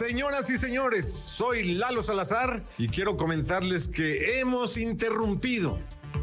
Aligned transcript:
Señoras 0.00 0.48
y 0.48 0.56
señores, 0.56 1.12
soy 1.12 1.74
Lalo 1.74 2.02
Salazar 2.02 2.62
y 2.78 2.88
quiero 2.88 3.18
comentarles 3.18 3.86
que 3.86 4.40
hemos 4.40 4.78
interrumpido 4.78 5.78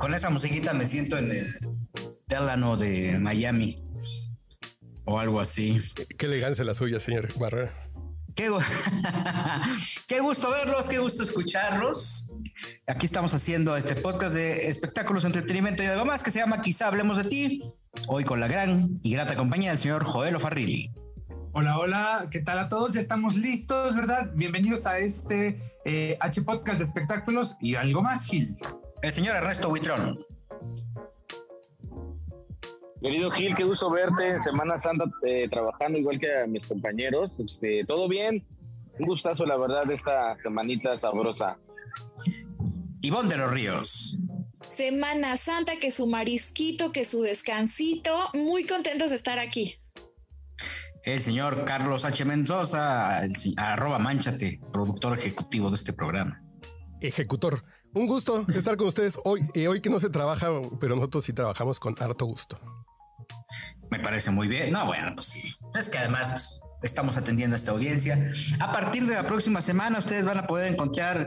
Con 0.00 0.14
esa 0.14 0.30
musiquita 0.30 0.72
me 0.72 0.86
siento 0.86 1.18
en 1.18 1.30
el 1.30 1.58
Delano 2.26 2.78
de 2.78 3.18
Miami 3.18 3.84
o 5.04 5.18
algo 5.18 5.40
así. 5.40 5.78
Qué 6.16 6.24
elegancia 6.24 6.64
la 6.64 6.72
suya, 6.72 6.98
señor 6.98 7.28
Barrera. 7.38 7.74
Qué, 8.34 8.50
qué, 10.08 10.20
gusto 10.20 10.48
verlos, 10.48 10.88
qué 10.88 11.00
gusto 11.00 11.22
escucharlos. 11.22 12.32
Aquí 12.86 13.04
estamos 13.04 13.34
haciendo 13.34 13.76
este 13.76 13.94
podcast 13.94 14.34
de 14.34 14.68
espectáculos, 14.68 15.26
entretenimiento 15.26 15.82
y 15.82 15.86
algo 15.86 16.06
más 16.06 16.22
que 16.22 16.30
se 16.30 16.38
llama 16.38 16.62
Quizá 16.62 16.86
hablemos 16.86 17.18
de 17.18 17.24
ti. 17.24 17.62
Hoy 18.08 18.24
con 18.24 18.40
la 18.40 18.48
gran 18.48 18.96
y 19.02 19.12
grata 19.12 19.36
compañía 19.36 19.68
del 19.68 19.78
señor 19.78 20.04
Joel 20.04 20.34
Ofarrilli. 20.34 20.94
Hola, 21.52 21.78
hola, 21.78 22.28
¿qué 22.30 22.40
tal 22.40 22.58
a 22.58 22.68
todos? 22.68 22.92
Ya 22.94 23.00
estamos 23.00 23.36
listos, 23.36 23.94
¿verdad? 23.94 24.30
Bienvenidos 24.34 24.86
a 24.86 24.96
este 24.96 25.60
eh, 25.84 26.16
H 26.20 26.40
Podcast 26.40 26.78
de 26.78 26.86
espectáculos 26.86 27.58
y 27.60 27.74
algo 27.74 28.00
más, 28.00 28.24
Gil. 28.24 28.56
El 29.02 29.12
señor 29.12 29.36
Ernesto 29.36 29.68
Huitrón. 29.68 30.18
Querido 33.00 33.30
Gil, 33.30 33.54
qué 33.56 33.64
gusto 33.64 33.90
verte 33.90 34.28
en 34.28 34.42
Semana 34.42 34.78
Santa 34.78 35.04
eh, 35.26 35.48
trabajando 35.48 35.98
igual 35.98 36.20
que 36.20 36.40
a 36.40 36.46
mis 36.46 36.66
compañeros. 36.66 37.40
Este, 37.40 37.84
¿Todo 37.86 38.08
bien? 38.08 38.46
Un 38.98 39.06
gustazo, 39.06 39.46
la 39.46 39.56
verdad, 39.56 39.90
esta 39.90 40.36
semanita 40.42 40.98
sabrosa. 40.98 41.56
Ivonne 43.00 43.30
de 43.30 43.36
los 43.38 43.50
Ríos. 43.50 44.18
Semana 44.68 45.38
Santa, 45.38 45.76
que 45.80 45.90
su 45.90 46.06
marisquito, 46.06 46.92
que 46.92 47.06
su 47.06 47.22
descansito. 47.22 48.28
Muy 48.34 48.66
contentos 48.66 49.10
de 49.10 49.16
estar 49.16 49.38
aquí. 49.38 49.76
El 51.02 51.20
señor 51.20 51.64
Carlos 51.64 52.04
H. 52.04 52.22
Mendoza, 52.26 53.22
arroba 53.56 53.98
manchate, 53.98 54.60
productor 54.70 55.18
ejecutivo 55.18 55.70
de 55.70 55.76
este 55.76 55.94
programa. 55.94 56.42
Ejecutor. 57.00 57.64
Un 57.92 58.06
gusto 58.06 58.46
estar 58.48 58.76
con 58.76 58.86
ustedes 58.86 59.18
hoy, 59.24 59.40
eh, 59.54 59.66
hoy 59.66 59.80
que 59.80 59.90
no 59.90 59.98
se 59.98 60.10
trabaja, 60.10 60.48
pero 60.80 60.94
nosotros 60.94 61.24
sí 61.24 61.32
trabajamos 61.32 61.80
con 61.80 61.96
harto 62.00 62.24
gusto. 62.24 62.58
Me 63.90 63.98
parece 63.98 64.30
muy 64.30 64.46
bien. 64.46 64.72
No, 64.72 64.86
bueno, 64.86 65.12
pues. 65.14 65.34
Es 65.74 65.88
que 65.88 65.98
además 65.98 66.30
pues, 66.30 66.60
estamos 66.82 67.16
atendiendo 67.16 67.54
a 67.54 67.58
esta 67.58 67.72
audiencia. 67.72 68.32
A 68.60 68.72
partir 68.72 69.06
de 69.06 69.14
la 69.14 69.26
próxima 69.26 69.60
semana, 69.60 69.98
ustedes 69.98 70.24
van 70.24 70.38
a 70.38 70.46
poder 70.46 70.68
encontrar, 70.68 71.26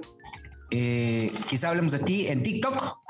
eh, 0.71 1.33
quizá 1.49 1.69
hablemos 1.69 1.91
de 1.91 1.99
ti 1.99 2.27
en 2.27 2.43
TikTok 2.43 3.02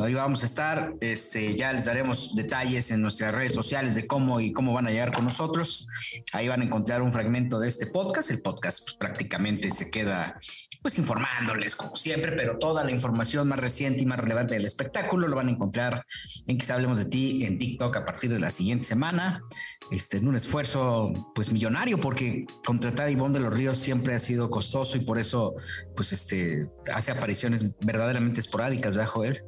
Ahí 0.00 0.14
vamos 0.14 0.42
a 0.42 0.46
estar. 0.46 0.94
Este, 1.00 1.54
ya 1.54 1.72
les 1.72 1.84
daremos 1.84 2.34
detalles 2.34 2.90
en 2.90 3.02
nuestras 3.02 3.34
redes 3.34 3.52
sociales 3.52 3.94
de 3.94 4.06
cómo 4.06 4.40
y 4.40 4.52
cómo 4.52 4.72
van 4.72 4.86
a 4.86 4.90
llegar 4.90 5.12
con 5.12 5.24
nosotros. 5.24 5.86
Ahí 6.32 6.48
van 6.48 6.62
a 6.62 6.64
encontrar 6.64 7.02
un 7.02 7.12
fragmento 7.12 7.60
de 7.60 7.68
este 7.68 7.86
podcast. 7.86 8.30
El 8.30 8.40
podcast 8.40 8.80
pues, 8.82 8.94
prácticamente 8.94 9.70
se 9.70 9.90
queda 9.90 10.38
pues 10.80 10.98
informándoles 10.98 11.76
como 11.76 11.94
siempre, 11.96 12.32
pero 12.32 12.58
toda 12.58 12.84
la 12.84 12.90
información 12.90 13.48
más 13.48 13.58
reciente 13.58 14.02
y 14.02 14.06
más 14.06 14.18
relevante 14.18 14.54
del 14.54 14.64
espectáculo 14.64 15.28
lo 15.28 15.36
van 15.36 15.48
a 15.48 15.50
encontrar 15.52 16.06
en 16.46 16.58
que 16.58 16.72
hablemos 16.72 16.98
de 16.98 17.04
ti 17.04 17.44
en 17.44 17.58
TikTok 17.58 17.96
a 17.96 18.04
partir 18.04 18.30
de 18.30 18.40
la 18.40 18.50
siguiente 18.50 18.84
semana. 18.84 19.42
Este, 19.90 20.16
en 20.16 20.26
un 20.26 20.36
esfuerzo 20.36 21.12
pues 21.34 21.52
millonario 21.52 22.00
porque 22.00 22.46
contratar 22.64 23.08
a 23.08 23.10
Ivonne 23.10 23.34
de 23.34 23.40
los 23.40 23.54
Ríos 23.54 23.78
siempre 23.78 24.14
ha 24.14 24.18
sido 24.18 24.48
costoso 24.48 24.96
y 24.96 25.00
por 25.04 25.18
eso 25.18 25.54
pues 25.94 26.12
este 26.12 26.66
hace 26.92 27.12
apariciones 27.12 27.76
verdaderamente 27.80 28.40
esporádicas, 28.40 28.96
¿verdad, 28.96 29.10
Joel? 29.10 29.44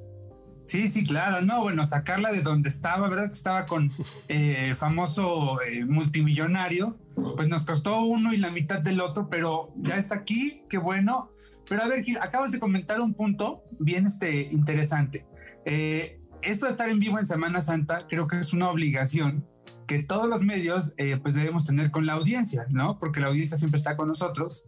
Sí, 0.65 0.89
sí, 0.89 1.05
claro. 1.05 1.45
No, 1.45 1.63
bueno, 1.63 1.85
sacarla 1.85 2.33
de 2.33 2.41
donde 2.41 2.71
estaba, 2.71 3.09
¿verdad? 3.09 3.29
Que 3.29 3.35
estaba 3.35 3.67
con 3.67 3.91
eh, 4.29 4.75
famoso 4.75 5.61
eh, 5.63 5.85
multimillonario, 5.85 6.99
pues 7.37 7.49
nos 7.49 7.65
costó 7.65 8.01
uno 8.03 8.33
y 8.33 8.39
la 8.39 8.51
mitad 8.51 8.81
del 8.81 9.01
otro, 9.01 9.29
pero 9.29 9.73
ya 9.77 9.97
está 9.97 10.17
aquí, 10.17 10.63
qué 10.69 10.79
bueno. 10.79 11.31
Pero 11.69 11.83
a 11.83 11.89
ver, 11.89 12.03
Gil, 12.03 12.19
acabas 12.21 12.51
de 12.51 12.59
comentar 12.59 13.01
un 13.01 13.15
punto 13.15 13.63
bien 13.79 14.07
este, 14.07 14.43
interesante. 14.43 15.27
Eh, 15.65 16.21
esto 16.43 16.67
de 16.67 16.73
estar 16.73 16.89
en 16.89 16.99
vivo 16.99 17.19
en 17.19 17.25
Semana 17.25 17.63
Santa 17.63 18.07
creo 18.07 18.27
que 18.27 18.39
es 18.39 18.53
una 18.53 18.69
obligación 18.69 19.47
que 19.87 20.03
todos 20.03 20.29
los 20.29 20.43
medios 20.43 20.95
pues 21.23 21.35
debemos 21.35 21.67
tener 21.67 21.91
con 21.91 22.07
la 22.07 22.15
audiencia, 22.15 22.67
¿no? 22.71 22.99
Porque 22.99 23.21
la 23.21 23.27
audiencia 23.27 23.59
siempre 23.59 23.77
está 23.77 23.97
con 23.97 24.09
nosotros. 24.09 24.65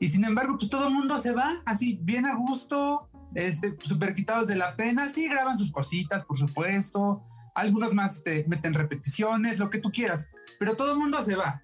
Y 0.00 0.08
sin 0.08 0.24
embargo, 0.24 0.56
pues 0.58 0.70
todo 0.70 0.88
el 0.88 0.94
mundo 0.94 1.18
se 1.18 1.32
va 1.32 1.62
así 1.66 1.98
bien 2.02 2.24
a 2.24 2.34
gusto, 2.34 3.10
este, 3.34 3.74
súper 3.80 4.14
quitados 4.14 4.48
de 4.48 4.56
la 4.56 4.76
pena. 4.76 5.08
Sí, 5.08 5.28
graban 5.28 5.58
sus 5.58 5.70
cositas, 5.70 6.24
por 6.24 6.38
supuesto. 6.38 7.22
Algunos 7.54 7.94
más 7.94 8.22
te 8.22 8.44
meten 8.48 8.74
repeticiones, 8.74 9.58
lo 9.58 9.70
que 9.70 9.78
tú 9.78 9.90
quieras, 9.90 10.28
pero 10.58 10.74
todo 10.74 10.92
el 10.92 10.98
mundo 10.98 11.22
se 11.22 11.36
va. 11.36 11.62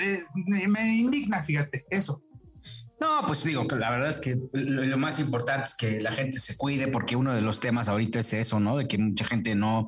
Eh, 0.00 0.24
me 0.44 0.96
indigna, 0.96 1.42
fíjate, 1.42 1.86
eso. 1.90 2.22
No, 3.00 3.22
pues 3.26 3.44
digo 3.44 3.66
que 3.68 3.76
la 3.76 3.90
verdad 3.90 4.10
es 4.10 4.18
que 4.18 4.36
lo, 4.52 4.98
más 4.98 5.20
importante 5.20 5.68
es 5.68 5.74
que 5.74 6.00
la 6.00 6.10
gente 6.10 6.40
se 6.40 6.56
cuide, 6.56 6.88
porque 6.88 7.14
uno 7.14 7.32
de 7.32 7.42
los 7.42 7.60
temas 7.60 7.88
ahorita 7.88 8.18
es 8.18 8.32
eso, 8.32 8.58
¿no? 8.58 8.76
De 8.76 8.88
que 8.88 8.98
mucha 8.98 9.24
gente 9.24 9.54
no, 9.54 9.86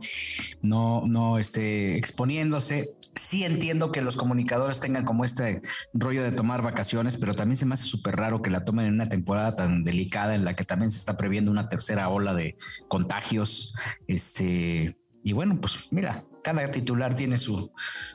no, 0.62 1.02
no 1.06 1.38
esté 1.38 1.96
exponiéndose 1.96 2.92
sí 3.14 3.44
entiendo 3.44 3.92
que 3.92 4.02
los 4.02 4.16
comunicadores 4.16 4.80
tengan 4.80 5.04
como 5.04 5.24
este 5.24 5.60
rollo 5.92 6.22
de 6.22 6.32
tomar 6.32 6.62
vacaciones, 6.62 7.16
pero 7.16 7.34
también 7.34 7.56
se 7.56 7.66
me 7.66 7.74
hace 7.74 7.84
súper 7.84 8.16
raro 8.16 8.42
que 8.42 8.50
la 8.50 8.64
tomen 8.64 8.86
en 8.86 8.94
una 8.94 9.08
temporada 9.08 9.54
tan 9.54 9.84
delicada 9.84 10.34
en 10.34 10.44
la 10.44 10.54
que 10.54 10.64
también 10.64 10.90
se 10.90 10.98
está 10.98 11.16
previendo 11.16 11.50
una 11.50 11.68
tercera 11.68 12.08
ola 12.08 12.34
de 12.34 12.54
contagios. 12.88 13.74
Este, 14.06 14.96
y 15.22 15.32
bueno, 15.32 15.60
pues 15.60 15.88
mira, 15.90 16.24
cada 16.42 16.66
titular 16.68 17.14
tiene 17.14 17.38
su, 17.38 17.72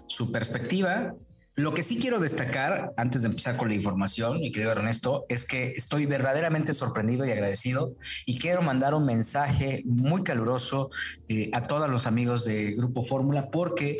su 0.08 0.32
perspectiva. 0.32 1.14
Lo 1.58 1.74
que 1.74 1.84
sí 1.84 1.98
quiero 1.98 2.20
destacar 2.20 2.92
antes 2.98 3.22
de 3.22 3.30
empezar 3.30 3.56
con 3.56 3.70
la 3.70 3.76
información, 3.76 4.42
mi 4.42 4.52
querido 4.52 4.74
Ernesto, 4.74 5.26
es 5.30 5.46
que 5.46 5.72
estoy 5.72 6.06
verdaderamente 6.06 6.74
sorprendido 6.74 7.26
y 7.26 7.32
agradecido 7.32 7.96
y 8.26 8.40
quiero 8.40 8.62
mandar 8.62 8.94
un 8.94 9.06
mensaje 9.06 9.82
muy 9.86 10.24
caluroso 10.24 10.90
eh, 11.30 11.50
a 11.54 11.62
todos 11.62 11.90
los 11.90 12.08
amigos 12.08 12.44
de 12.44 12.74
Grupo 12.74 13.04
Fórmula 13.04 13.52
porque 13.52 14.00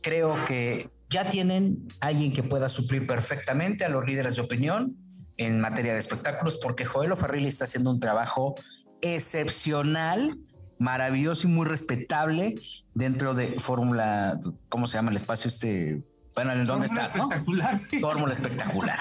creo 0.00 0.44
que 0.44 0.90
ya 1.08 1.28
tienen 1.28 1.88
alguien 2.00 2.32
que 2.32 2.42
pueda 2.42 2.68
suplir 2.68 3.06
perfectamente 3.06 3.84
a 3.84 3.88
los 3.88 4.06
líderes 4.06 4.36
de 4.36 4.42
opinión 4.42 4.96
en 5.36 5.60
materia 5.60 5.92
de 5.92 5.98
espectáculos, 5.98 6.58
porque 6.62 6.84
Joel 6.84 7.16
Farrilli 7.16 7.48
está 7.48 7.64
haciendo 7.64 7.90
un 7.90 7.98
trabajo 7.98 8.54
excepcional, 9.00 10.38
maravilloso 10.78 11.48
y 11.48 11.50
muy 11.50 11.66
respetable 11.66 12.56
dentro 12.94 13.34
de 13.34 13.58
Fórmula, 13.58 14.38
¿cómo 14.68 14.86
se 14.86 14.98
llama 14.98 15.10
el 15.10 15.16
espacio 15.16 15.48
este? 15.48 16.02
Bueno, 16.34 16.52
¿en 16.52 16.64
dónde 16.64 16.86
estás? 16.86 17.16
Espectacular. 17.16 17.80
Fórmula 18.00 18.32
espectacular. 18.32 18.98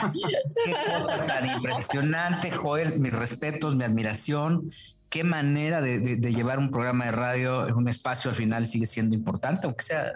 Qué 0.66 0.76
cosa 0.98 1.26
tan 1.28 1.48
impresionante, 1.48 2.52
Joel. 2.52 3.00
Mis 3.00 3.14
respetos, 3.14 3.76
mi 3.76 3.84
admiración. 3.84 4.70
Qué 5.10 5.24
manera 5.24 5.80
de, 5.82 6.00
de 6.00 6.34
llevar 6.34 6.58
un 6.58 6.70
programa 6.70 7.06
de 7.06 7.12
radio 7.12 7.68
en 7.68 7.76
un 7.76 7.88
espacio 7.88 8.30
al 8.30 8.36
final 8.36 8.66
sigue 8.66 8.88
siendo 8.88 9.16
importante, 9.16 9.68
aunque 9.68 9.84
sea 9.84 10.14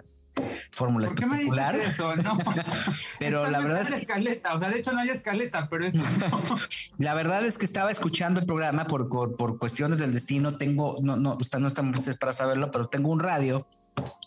fórmula 0.71 1.07
espectacular. 1.07 1.79
eso? 1.79 2.15
No. 2.15 2.37
pero 3.19 3.49
la 3.49 3.59
verdad 3.59 3.81
es 3.81 3.89
que 3.89 3.95
escaleta, 3.95 4.53
o 4.53 4.59
sea, 4.59 4.69
de 4.69 4.79
hecho 4.79 4.93
no 4.93 4.99
hay 4.99 5.09
escaleta, 5.09 5.67
pero 5.69 5.85
esto 5.85 6.01
La 6.97 7.13
verdad 7.13 7.45
es 7.45 7.57
que 7.57 7.65
estaba 7.65 7.91
escuchando 7.91 8.39
el 8.39 8.45
programa 8.45 8.85
por, 8.85 9.09
por, 9.09 9.57
cuestiones 9.57 9.99
del 9.99 10.13
destino. 10.13 10.57
Tengo, 10.57 10.97
no, 11.01 11.15
no, 11.15 11.37
no 11.59 11.67
estamos 11.67 11.99
para 12.19 12.33
saberlo, 12.33 12.71
pero 12.71 12.85
tengo 12.85 13.09
un 13.09 13.19
radio 13.19 13.67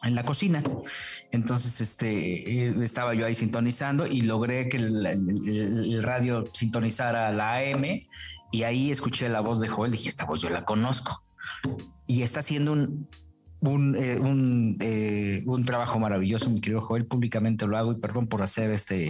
en 0.03 0.15
la 0.15 0.25
cocina. 0.25 0.63
Entonces, 1.31 1.81
este 1.81 2.69
eh, 2.69 2.75
estaba 2.83 3.15
yo 3.15 3.27
ahí 3.27 3.35
sintonizando 3.35 4.07
y 4.07 4.23
logré 4.23 4.69
que 4.69 4.77
el, 4.77 6.03
radio 6.03 6.49
sintonizara 6.53 7.31
la 7.33 7.57
AM 7.57 7.85
y 8.53 8.63
ahí 8.63 8.91
escuché 8.91 9.29
la 9.29 9.41
voz 9.41 9.61
de 9.61 9.69
Joel. 9.69 9.93
Dije, 9.93 10.09
esta 10.09 10.25
voz 10.25 10.41
yo 10.41 10.49
la 10.51 10.65
conozco 10.65 11.25
y 12.07 12.23
está 12.23 12.41
haciendo 12.41 12.73
un 12.73 13.09
un, 13.61 13.97
eh, 13.97 14.19
un, 14.19 14.77
eh, 14.81 15.43
un, 15.47 15.65
trabajo 15.65 15.99
maravilloso, 15.99 16.51
mi 16.51 16.61
querido 16.61 16.83
Joel. 16.83 17.07
Públicamente 17.07 17.67
lo 17.67 17.77
hago 17.77 17.93
y 17.93 17.97
perdón 17.97 18.27
por 18.27 18.43
hacer 18.43 18.71
este, 18.71 19.09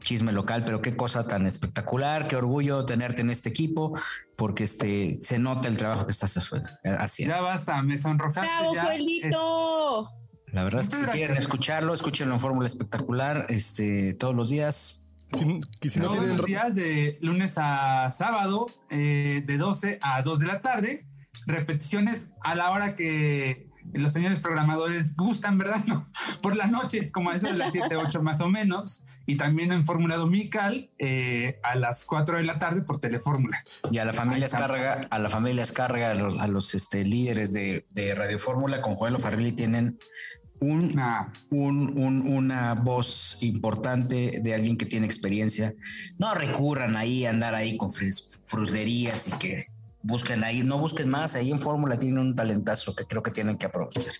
chisme 0.00 0.32
local, 0.32 0.64
pero 0.64 0.82
qué 0.82 0.96
cosa 0.96 1.22
tan 1.22 1.46
espectacular, 1.46 2.28
qué 2.28 2.36
orgullo 2.36 2.84
tenerte 2.84 3.22
en 3.22 3.30
este 3.30 3.48
equipo, 3.48 3.98
porque 4.36 4.64
este 4.64 5.16
se 5.16 5.38
nota 5.38 5.68
el 5.68 5.76
trabajo 5.76 6.06
que 6.06 6.12
estás 6.12 6.36
haciendo. 6.84 7.34
Ya 7.34 7.40
basta, 7.40 7.82
me 7.82 7.98
sonrojaste. 7.98 8.40
¡Bravo, 8.40 8.74
ya. 8.74 8.84
Joelito! 8.84 10.10
La 10.52 10.64
verdad 10.64 10.80
es 10.80 10.88
que 10.88 10.96
si 10.96 11.04
quieren 11.06 11.36
escucharlo, 11.36 11.94
escúchenlo 11.94 12.34
en 12.34 12.40
Fórmula 12.40 12.66
Espectacular, 12.66 13.46
este, 13.48 14.14
todos 14.14 14.34
los 14.34 14.48
días. 14.48 15.10
Si, 15.34 15.60
que 15.78 15.90
si 15.90 15.98
no 15.98 16.06
Todos 16.06 16.20
tienen 16.20 16.38
los 16.38 16.46
días 16.46 16.74
de 16.74 17.18
lunes 17.20 17.56
a 17.58 18.10
sábado, 18.10 18.66
eh, 18.88 19.42
de 19.44 19.58
12 19.58 19.98
a 20.00 20.22
2 20.22 20.38
de 20.38 20.46
la 20.46 20.62
tarde, 20.62 21.06
repeticiones 21.46 22.32
a 22.40 22.54
la 22.54 22.70
hora 22.70 22.96
que 22.96 23.67
los 23.92 24.12
señores 24.12 24.40
programadores 24.40 25.16
gustan, 25.16 25.58
¿verdad? 25.58 25.78
No, 25.86 26.08
por 26.42 26.56
la 26.56 26.66
noche, 26.66 27.10
como 27.10 27.30
a 27.30 27.34
eso 27.36 27.46
de 27.48 27.54
las 27.54 27.72
7, 27.72 27.96
8 27.96 28.22
más 28.22 28.40
o 28.40 28.48
menos, 28.48 29.04
y 29.26 29.36
también 29.36 29.72
en 29.72 29.84
Fórmula 29.84 30.16
Dominical 30.16 30.90
eh, 30.98 31.58
a 31.62 31.74
las 31.76 32.04
4 32.04 32.38
de 32.38 32.44
la 32.44 32.58
tarde 32.58 32.82
por 32.82 33.00
Telefórmula. 33.00 33.62
Y 33.90 33.98
a 33.98 34.04
la 34.04 34.12
familia. 34.12 34.46
Escarga, 34.46 35.06
a 35.10 35.18
la 35.18 35.28
familia 35.30 35.62
Escarga, 35.62 36.10
a 36.10 36.14
los, 36.14 36.38
a 36.38 36.46
los 36.46 36.74
este, 36.74 37.04
líderes 37.04 37.52
de, 37.52 37.86
de 37.90 38.14
Radio 38.14 38.38
Fórmula 38.38 38.80
con 38.80 38.94
Joel 38.94 39.18
Farrelly 39.18 39.52
tienen 39.52 39.98
un, 40.60 40.98
Ah, 40.98 41.32
un, 41.50 41.96
un- 41.98 42.26
una 42.26 42.74
voz 42.74 43.36
importante 43.42 44.40
de 44.42 44.54
alguien 44.54 44.76
que 44.76 44.86
tiene 44.86 45.06
experiencia. 45.06 45.74
No 46.18 46.34
recurran 46.34 46.96
ahí 46.96 47.26
a 47.26 47.30
andar 47.30 47.54
ahí 47.54 47.76
con 47.76 47.90
fruslerías 47.90 49.28
y 49.28 49.32
que 49.32 49.66
busquen 50.08 50.42
ahí, 50.42 50.62
no 50.62 50.78
busquen 50.78 51.08
más, 51.10 51.34
ahí 51.34 51.50
en 51.50 51.60
Fórmula 51.60 51.98
tienen 51.98 52.18
un 52.18 52.34
talentazo 52.34 52.96
que 52.96 53.04
creo 53.04 53.22
que 53.22 53.30
tienen 53.30 53.58
que 53.58 53.66
aprovechar. 53.66 54.14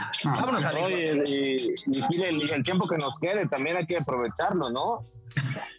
ah. 0.00 0.34
Vámonos 0.40 0.64
a 0.64 0.90
y, 0.90 1.74
y 1.86 2.22
el 2.22 2.62
tiempo 2.64 2.88
que 2.88 2.98
nos 2.98 3.18
quede 3.20 3.46
también 3.46 3.76
hay 3.76 3.86
que 3.86 3.96
aprovecharlo, 3.96 4.68
¿no? 4.70 4.98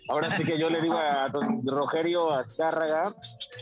Ahora 0.09 0.35
sí 0.35 0.43
que 0.43 0.57
yo 0.57 0.69
le 0.71 0.81
digo 0.81 0.97
a 0.97 1.29
don 1.29 1.61
Rogerio 1.65 2.31
Azcárraga 2.31 3.13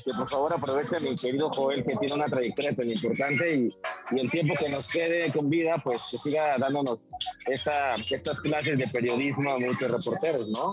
que 0.05 0.11
por 0.13 0.29
favor 0.29 0.53
aproveche 0.53 0.95
a 0.95 0.99
mi 1.01 1.13
querido 1.13 1.49
Joel 1.49 1.83
que 1.83 1.97
tiene 1.97 2.13
una 2.15 2.25
trayectoria 2.25 2.73
tan 2.73 2.89
importante 2.89 3.55
y, 3.55 3.75
y 4.11 4.19
el 4.19 4.31
tiempo 4.31 4.53
que 4.55 4.69
nos 4.69 4.89
quede 4.89 5.29
con 5.33 5.49
vida, 5.49 5.77
pues 5.83 6.07
que 6.09 6.17
siga 6.17 6.57
dándonos 6.57 7.09
esta, 7.47 7.95
estas 8.09 8.39
clases 8.39 8.77
de 8.77 8.87
periodismo 8.87 9.51
a 9.51 9.59
muchos 9.59 9.91
reporteros, 9.91 10.47
¿no? 10.49 10.71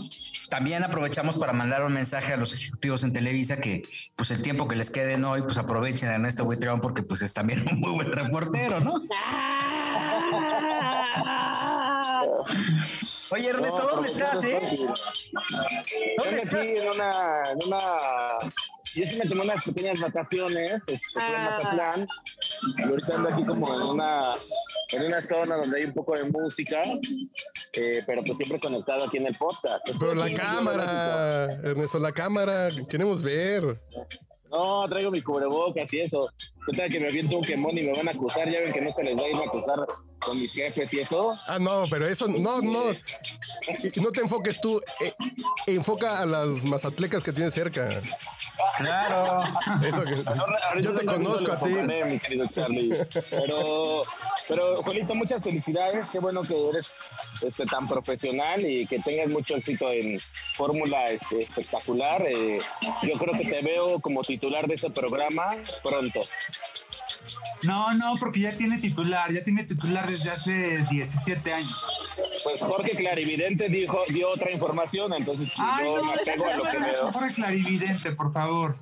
También 0.49 0.85
aprovechamos 0.85 1.39
para 1.39 1.53
mandar 1.53 1.83
un 1.85 1.93
mensaje 1.93 2.33
a 2.33 2.37
los 2.37 2.53
ejecutivos 2.53 3.03
en 3.03 3.13
Televisa 3.13 3.57
que 3.57 3.83
pues 4.15 4.31
el 4.31 4.43
tiempo 4.43 4.69
que 4.69 4.77
les 4.77 4.91
queden 4.91 5.25
hoy, 5.25 5.43
pues 5.43 5.59
aprovechen 5.59 6.09
a 6.11 6.15
Ernesto 6.15 6.45
Buitrón 6.45 6.81
porque 6.81 7.03
pues 7.03 7.23
es 7.23 7.35
también 7.35 7.67
un 7.69 7.81
muy 7.81 7.93
buen 7.93 8.13
reportero, 8.13 8.79
¿no? 8.79 8.95
Oye, 13.33 13.49
Ernesto, 13.49 13.83
No, 13.83 13.89
¿dónde 13.91 14.09
estás, 14.09 14.45
eh? 14.45 14.59
¿Dónde 16.23 16.39
Estoy 16.43 16.61
aquí 16.61 16.69
estás? 16.69 16.69
en 16.69 16.89
una, 16.89 17.43
en 17.51 17.67
una. 17.67 17.81
Yo 18.95 19.07
sí 19.07 19.17
me 19.17 19.29
tomé 19.29 19.43
unas 19.43 19.65
pequeñas 19.65 20.01
vacaciones, 20.01 20.71
este, 20.87 21.01
Ah. 21.17 21.57
Mazatlán, 21.59 22.07
y 22.79 22.83
ahorita 22.83 23.15
ando 23.17 23.29
aquí 23.29 23.45
como 23.45 23.75
en 23.75 23.83
una, 23.89 24.33
en 24.93 25.05
una 25.07 25.21
zona 25.23 25.57
donde 25.57 25.79
hay 25.79 25.85
un 25.87 25.93
poco 25.95 26.13
de 26.17 26.25
música, 26.31 26.83
eh, 27.73 28.03
pero 28.07 28.23
pues 28.23 28.39
siempre 28.39 28.61
conectado 28.61 29.05
aquí 29.07 29.17
en 29.17 29.27
el 29.27 29.35
podcast. 29.37 29.89
Pero 29.99 30.15
la 30.15 30.31
cámara, 30.33 31.45
Ernesto, 31.65 31.99
la 31.99 32.13
cámara, 32.13 32.69
queremos 32.89 33.21
ver. 33.21 33.81
No, 34.51 34.89
traigo 34.89 35.11
mi 35.11 35.21
cubrebocas 35.21 35.93
y 35.93 35.99
eso. 36.01 36.21
¿Qué 36.71 36.77
tal 36.79 36.89
que 36.89 37.01
me 37.01 37.09
aviento 37.09 37.37
un 37.37 37.43
quemón 37.43 37.77
y 37.77 37.83
me 37.83 37.93
van 37.93 38.07
a 38.07 38.13
acusar? 38.13 38.49
Ya 38.49 38.61
ven 38.61 38.73
que 38.73 38.81
no 38.81 38.93
se 38.93 39.03
les 39.03 39.17
va 39.17 39.23
a 39.23 39.29
ir 39.29 39.35
a 39.35 39.39
acusar 39.41 39.79
con 40.25 40.39
mis 40.41 40.53
jefes 40.55 40.93
y 40.95 41.01
eso. 41.01 41.31
Ah, 41.47 41.59
no, 41.59 41.83
pero 41.91 42.07
eso, 42.07 42.27
no, 42.29 42.61
no. 42.61 42.85
No 43.97 44.13
te 44.13 44.21
enfoques 44.21 44.61
tú, 44.61 44.83
eh, 45.01 45.15
enfoca 45.67 46.19
a 46.21 46.27
las 46.27 46.49
mazatlecas 46.65 47.23
que 47.23 47.33
tienes 47.33 47.55
cerca. 47.55 47.89
Claro. 48.79 49.45
Eso 49.87 50.03
que- 50.05 50.83
yo 50.83 50.95
te 50.95 51.05
no 51.05 51.13
conozco 51.13 51.47
lo 51.47 51.53
a 51.55 51.61
ti. 51.61 51.71
enfocaré, 51.71 52.05
mi 52.05 52.19
querido 52.19 52.47
Charlie. 52.49 52.93
Pero, 53.31 54.03
pero, 54.49 54.83
Juanito, 54.83 55.15
muchas 55.15 55.43
felicidades. 55.43 56.09
Qué 56.11 56.19
bueno 56.19 56.43
que 56.43 56.69
eres 56.71 56.97
este, 57.43 57.65
tan 57.67 57.87
profesional 57.89 58.61
y 58.69 58.87
que 58.87 58.99
tengas 59.01 59.29
mucho 59.31 59.57
éxito 59.57 59.91
en 59.91 60.19
Fórmula 60.57 61.11
este, 61.11 61.41
Espectacular. 61.45 62.23
Eh, 62.27 62.59
yo 63.03 63.19
creo 63.19 63.35
que 63.39 63.45
te 63.47 63.63
veo 63.63 64.01
como 64.01 64.23
titular 64.23 64.67
de 64.67 64.75
ese 64.75 64.91
programa 64.91 65.57
pronto. 65.83 66.21
No, 67.65 67.95
no, 67.95 68.15
porque 68.19 68.41
ya 68.41 68.57
tiene 68.57 68.79
titular, 68.79 69.33
ya 69.33 69.43
tiene 69.43 69.65
titular 69.65 70.09
desde 70.09 70.31
hace 70.31 70.87
17 70.91 71.53
años. 71.53 71.87
Pues 72.43 72.61
Jorge 72.61 72.93
Clarividente 72.93 73.69
dijo, 73.69 74.03
dio 74.09 74.31
otra 74.31 74.51
información, 74.51 75.13
entonces 75.15 75.53
Ay, 75.59 75.87
yo 75.87 75.97
no, 75.99 76.05
me 76.05 76.13
apego 76.15 76.47
a 76.47 76.57
lo 76.57 76.63
que 76.65 76.79
veo. 76.79 77.13
Jorge 77.13 77.35
Clarividente, 77.35 78.13
por 78.13 78.33
favor. 78.33 78.79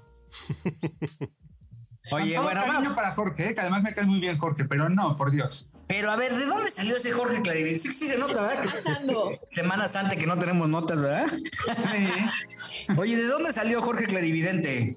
Oye, 2.10 2.34
Con 2.34 2.44
todo 2.44 2.54
bueno, 2.54 2.72
cariño 2.72 2.94
para 2.94 3.14
Jorge, 3.14 3.48
eh, 3.48 3.54
que 3.54 3.60
además 3.60 3.82
me 3.82 3.94
cae 3.94 4.04
muy 4.04 4.20
bien 4.20 4.38
Jorge, 4.38 4.64
pero 4.64 4.88
no, 4.88 5.16
por 5.16 5.30
Dios. 5.30 5.68
Pero 5.86 6.10
a 6.10 6.16
ver, 6.16 6.34
¿de 6.34 6.46
dónde 6.46 6.70
salió 6.70 6.96
ese 6.96 7.12
Jorge 7.12 7.42
Clarividente? 7.42 7.80
Sí, 7.80 7.92
sí 7.92 8.08
se 8.08 8.18
nota, 8.18 8.40
¿verdad? 8.40 8.62
Que 8.62 8.68
pasando? 8.68 9.38
Semana 9.48 9.88
Santa 9.88 10.16
que 10.16 10.26
no 10.26 10.38
tenemos 10.38 10.68
notas, 10.68 11.00
¿verdad? 11.00 11.26
Sí. 11.30 12.92
Oye, 12.96 13.16
¿de 13.16 13.24
dónde 13.24 13.52
salió 13.52 13.82
Jorge 13.82 14.06
Clarividente? 14.06 14.96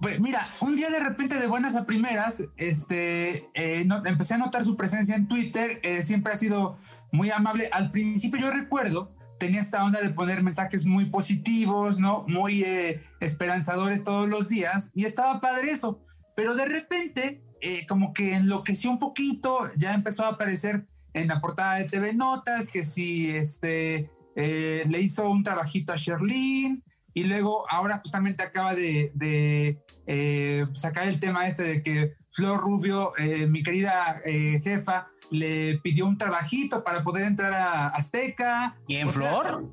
Pues 0.00 0.18
mira, 0.18 0.44
un 0.60 0.76
día 0.76 0.88
de 0.88 0.98
repente 0.98 1.38
de 1.38 1.46
buenas 1.46 1.76
a 1.76 1.84
primeras, 1.84 2.42
este, 2.56 3.50
eh, 3.52 3.86
empecé 4.06 4.34
a 4.34 4.38
notar 4.38 4.64
su 4.64 4.74
presencia 4.74 5.14
en 5.14 5.28
Twitter, 5.28 5.78
eh, 5.82 6.00
siempre 6.00 6.32
ha 6.32 6.36
sido 6.36 6.78
muy 7.12 7.30
amable. 7.30 7.68
Al 7.70 7.90
principio 7.90 8.40
yo 8.40 8.50
recuerdo, 8.50 9.14
tenía 9.38 9.60
esta 9.60 9.84
onda 9.84 10.00
de 10.00 10.08
poner 10.08 10.42
mensajes 10.42 10.86
muy 10.86 11.06
positivos, 11.06 12.00
¿no? 12.00 12.24
Muy 12.28 12.62
eh, 12.62 13.02
esperanzadores 13.20 14.02
todos 14.02 14.26
los 14.26 14.48
días 14.48 14.90
y 14.94 15.04
estaba 15.04 15.38
padre 15.40 15.72
eso, 15.72 16.00
pero 16.34 16.54
de 16.54 16.64
repente 16.64 17.42
como 17.86 18.14
que 18.14 18.36
enloqueció 18.36 18.90
un 18.90 18.98
poquito, 18.98 19.70
ya 19.76 19.92
empezó 19.92 20.24
a 20.24 20.28
aparecer 20.28 20.86
en 21.12 21.28
la 21.28 21.42
portada 21.42 21.74
de 21.74 21.84
TV 21.90 22.14
Notas, 22.14 22.70
que 22.70 22.86
si 22.86 23.28
este, 23.28 24.10
le 24.34 25.00
hizo 25.02 25.28
un 25.28 25.42
trabajito 25.42 25.92
a 25.92 25.96
Sherlyn, 25.96 26.82
y 27.14 27.24
luego 27.24 27.64
ahora 27.70 27.98
justamente 27.98 28.42
acaba 28.42 28.74
de, 28.74 29.78
eh, 30.12 30.66
sacar 30.72 31.06
el 31.06 31.20
tema 31.20 31.46
este 31.46 31.62
de 31.62 31.82
que 31.82 32.14
Flor 32.32 32.60
Rubio, 32.60 33.12
eh, 33.16 33.46
mi 33.46 33.62
querida 33.62 34.20
eh, 34.24 34.60
jefa, 34.64 35.06
le 35.30 35.78
pidió 35.84 36.06
un 36.06 36.18
trabajito 36.18 36.82
para 36.82 37.04
poder 37.04 37.24
entrar 37.26 37.52
a 37.52 37.86
Azteca. 37.88 38.76
¿Y 38.88 38.96
en 38.96 39.10
sea, 39.12 39.36
Flor? 39.36 39.70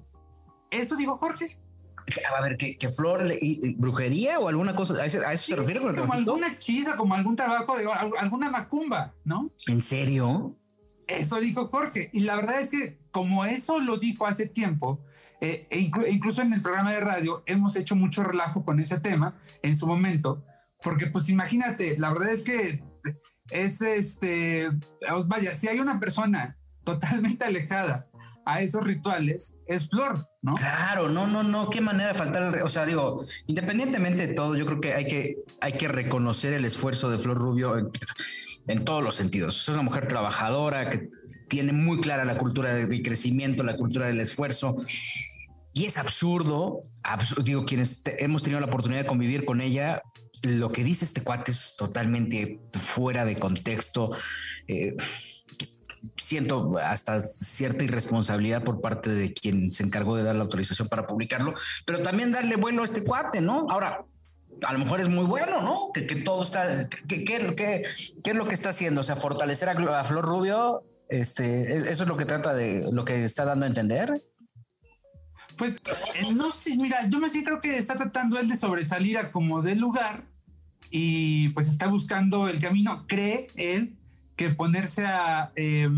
Eso 0.69 0.95
digo 0.95 1.17
Jorge. 1.17 1.57
A 2.37 2.41
ver, 2.41 2.55
¿qué, 2.57 2.77
qué 2.77 2.87
Flor? 2.89 3.25
le- 3.25 3.39
y- 3.41 3.59
y 3.67 3.73
¿Brujería 3.75 4.39
o 4.39 4.47
alguna 4.47 4.75
cosa? 4.75 4.93
¿A 4.95 5.05
eso, 5.05 5.19
a 5.25 5.33
eso 5.33 5.47
se 5.47 5.55
refiere 5.55 5.79
con 5.79 5.89
el 5.89 5.95
como 5.95 6.07
trabajito? 6.09 6.31
alguna 6.35 6.53
hechiza, 6.53 6.95
como 6.95 7.15
algún 7.15 7.35
trabajo 7.35 7.75
de 7.77 7.85
al- 7.91 8.11
alguna 8.19 8.49
macumba, 8.51 9.13
¿no? 9.25 9.51
¿En 9.67 9.81
serio? 9.81 10.55
Eso 11.07 11.39
dijo 11.39 11.67
Jorge. 11.69 12.09
Y 12.13 12.19
la 12.21 12.35
verdad 12.35 12.59
es 12.59 12.69
que 12.69 12.99
como 13.11 13.43
eso 13.45 13.79
lo 13.79 13.97
dijo 13.97 14.25
hace 14.27 14.45
tiempo, 14.45 15.01
eh, 15.41 15.67
e 15.69 15.79
inclu- 15.79 16.07
incluso 16.09 16.41
en 16.41 16.53
el 16.53 16.61
programa 16.61 16.91
de 16.91 16.99
radio 16.99 17.43
hemos 17.45 17.75
hecho 17.75 17.95
mucho 17.95 18.23
relajo 18.23 18.63
con 18.65 18.79
ese 18.79 18.99
tema 18.99 19.35
en 19.61 19.75
su 19.75 19.87
momento, 19.87 20.43
porque 20.81 21.07
pues 21.07 21.29
imagínate, 21.29 21.97
la 21.97 22.11
verdad 22.11 22.29
es 22.29 22.43
que 22.43 22.83
es 23.49 23.81
este, 23.81 24.69
vaya, 25.25 25.55
si 25.55 25.67
hay 25.67 25.79
una 25.79 25.99
persona 25.99 26.57
totalmente 26.83 27.45
alejada 27.45 28.07
a 28.45 28.61
esos 28.61 28.81
rituales, 28.81 29.55
es 29.67 29.89
Flor, 29.89 30.25
¿no? 30.41 30.53
Claro, 30.55 31.09
no, 31.09 31.27
no, 31.27 31.43
no, 31.43 31.69
qué 31.69 31.81
manera 31.81 32.13
de 32.13 32.17
faltar, 32.17 32.61
o 32.63 32.69
sea, 32.69 32.85
digo, 32.85 33.21
independientemente 33.45 34.25
de 34.25 34.33
todo, 34.33 34.55
yo 34.55 34.65
creo 34.65 34.79
que 34.79 34.93
hay 34.93 35.05
que, 35.05 35.35
hay 35.59 35.73
que 35.73 35.89
reconocer 35.89 36.53
el 36.53 36.63
esfuerzo 36.63 37.09
de 37.09 37.19
Flor 37.19 37.37
Rubio 37.37 37.91
en, 38.67 38.85
todos 38.85 39.03
los 39.03 39.15
sentidos. 39.15 39.61
Es 39.61 39.67
una 39.69 39.81
mujer 39.81 40.07
trabajadora 40.07 40.89
que 40.89 41.09
tiene 41.47 41.73
muy 41.73 41.99
clara 41.99 42.25
la 42.25 42.37
cultura 42.37 42.73
de, 42.73 42.85
de 42.85 43.01
crecimiento, 43.01 43.63
la 43.63 43.75
cultura 43.75 44.07
del 44.07 44.19
esfuerzo. 44.19 44.75
Y 45.73 45.85
es 45.85 45.97
absurdo, 45.97 46.81
absu- 47.03 47.43
digo, 47.43 47.65
quienes 47.65 48.03
hemos 48.17 48.43
tenido 48.43 48.59
la 48.59 48.67
oportunidad 48.67 49.01
de 49.01 49.07
convivir 49.07 49.45
con 49.45 49.61
ella, 49.61 50.01
lo 50.43 50.71
que 50.71 50.83
dice 50.83 51.05
este 51.05 51.21
cuate 51.21 51.51
es 51.51 51.75
totalmente 51.77 52.59
fuera 52.73 53.25
de 53.25 53.35
contexto. 53.35 54.11
Eh, 54.67 54.95
siento 56.15 56.77
hasta 56.77 57.21
cierta 57.21 57.83
irresponsabilidad 57.83 58.63
por 58.63 58.81
parte 58.81 59.09
de 59.09 59.33
quien 59.33 59.71
se 59.71 59.83
encargó 59.83 60.15
de 60.15 60.23
dar 60.23 60.35
la 60.35 60.43
autorización 60.43 60.87
para 60.87 61.07
publicarlo, 61.07 61.53
pero 61.85 62.01
también 62.01 62.31
darle 62.31 62.55
vuelo 62.55 62.81
a 62.81 62.85
este 62.85 63.03
cuate, 63.03 63.41
¿no? 63.41 63.65
Ahora, 63.69 64.05
a 64.63 64.73
lo 64.73 64.79
mejor 64.79 65.01
es 65.01 65.09
muy 65.09 65.25
bueno, 65.25 65.61
¿no? 65.61 65.91
Que, 65.93 66.01
todo 66.03 66.43
está, 66.43 66.89
que, 66.89 67.23
¿qué 67.23 67.35
es 67.35 68.35
lo 68.35 68.47
que 68.47 68.53
está 68.53 68.69
haciendo? 68.69 69.01
O 69.01 69.03
sea, 69.03 69.15
fortalecer 69.15 69.69
a, 69.69 70.03
Flor 70.03 70.25
Rubio, 70.25 70.83
este, 71.09 71.75
¿es- 71.75 71.83
eso 71.83 72.03
es 72.03 72.09
lo 72.09 72.17
que 72.17 72.25
trata 72.25 72.53
de, 72.53 72.87
lo 72.91 73.05
que 73.05 73.23
está 73.23 73.45
dando 73.45 73.65
a 73.65 73.69
entender. 73.69 74.23
Pues 75.57 75.77
eh, 76.15 76.33
no 76.33 76.51
sé, 76.51 76.75
mira, 76.75 77.07
yo 77.09 77.19
más 77.19 77.33
bien 77.33 77.43
creo 77.43 77.59
que 77.61 77.77
está 77.77 77.95
tratando 77.95 78.37
él 78.39 78.47
de 78.47 78.57
sobresalir 78.57 79.17
a 79.17 79.31
como 79.31 79.61
del 79.63 79.79
lugar 79.79 80.23
y 80.91 81.49
pues 81.49 81.67
está 81.67 81.87
buscando 81.87 82.47
el 82.47 82.59
camino. 82.59 83.05
Cree 83.07 83.49
él 83.55 83.97
que 84.35 84.51
ponerse 84.51 85.03
a, 85.05 85.51
eh, 85.55 85.89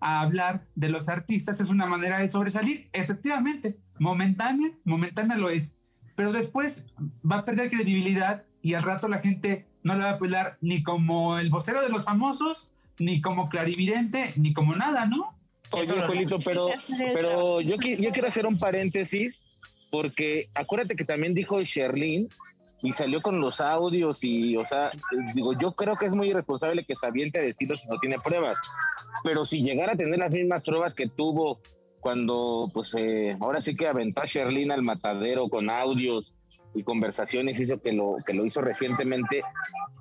a 0.00 0.22
hablar 0.22 0.66
de 0.74 0.88
los 0.88 1.08
artistas 1.08 1.60
es 1.60 1.68
una 1.70 1.86
manera 1.86 2.18
de 2.18 2.26
sobresalir. 2.26 2.88
Efectivamente, 2.92 3.78
momentánea, 4.00 4.70
momentánea 4.84 5.36
lo 5.36 5.50
es, 5.50 5.75
pero 6.16 6.32
después 6.32 6.86
va 7.30 7.38
a 7.38 7.44
perder 7.44 7.70
credibilidad 7.70 8.44
y 8.62 8.74
al 8.74 8.82
rato 8.82 9.06
la 9.06 9.18
gente 9.18 9.66
no 9.84 9.94
la 9.94 10.06
va 10.06 10.10
a 10.10 10.14
apelar 10.14 10.58
ni 10.60 10.82
como 10.82 11.38
el 11.38 11.50
vocero 11.50 11.80
de 11.82 11.88
los 11.88 12.04
famosos, 12.04 12.70
ni 12.98 13.20
como 13.20 13.48
clarividente, 13.48 14.32
ni 14.36 14.52
como 14.52 14.74
nada, 14.74 15.06
¿no? 15.06 15.36
Oye, 15.70 16.02
Juelito, 16.06 16.38
pero, 16.44 16.68
pero 17.14 17.60
yo, 17.60 17.76
yo 17.76 18.10
quiero 18.12 18.28
hacer 18.28 18.46
un 18.46 18.58
paréntesis 18.58 19.44
porque 19.90 20.48
acuérdate 20.54 20.96
que 20.96 21.04
también 21.04 21.34
dijo 21.34 21.60
Sherlyn 21.62 22.28
y 22.82 22.92
salió 22.92 23.22
con 23.22 23.40
los 23.40 23.60
audios 23.60 24.22
y, 24.22 24.56
o 24.56 24.66
sea, 24.66 24.90
digo, 25.34 25.52
yo 25.58 25.72
creo 25.72 25.96
que 25.96 26.06
es 26.06 26.12
muy 26.12 26.28
irresponsable 26.28 26.84
que 26.84 26.96
se 26.96 27.06
aviente 27.06 27.38
a 27.38 27.42
decirlo 27.42 27.74
si 27.74 27.86
no 27.88 27.98
tiene 27.98 28.16
pruebas, 28.18 28.56
pero 29.24 29.46
si 29.46 29.62
llegara 29.62 29.92
a 29.92 29.96
tener 29.96 30.18
las 30.18 30.30
mismas 30.30 30.62
pruebas 30.62 30.94
que 30.94 31.08
tuvo 31.08 31.60
cuando, 32.06 32.70
pues, 32.72 32.94
eh, 32.96 33.36
ahora 33.40 33.60
sí 33.60 33.74
que 33.74 33.88
aventó 33.88 34.22
a 34.22 34.26
Sherlyn 34.26 34.70
al 34.70 34.84
matadero 34.84 35.48
con 35.48 35.68
audios 35.68 36.36
y 36.72 36.84
conversaciones, 36.84 37.58
hizo 37.58 37.82
que 37.82 37.92
lo, 37.92 38.14
que 38.24 38.32
lo 38.32 38.46
hizo 38.46 38.60
recientemente, 38.60 39.42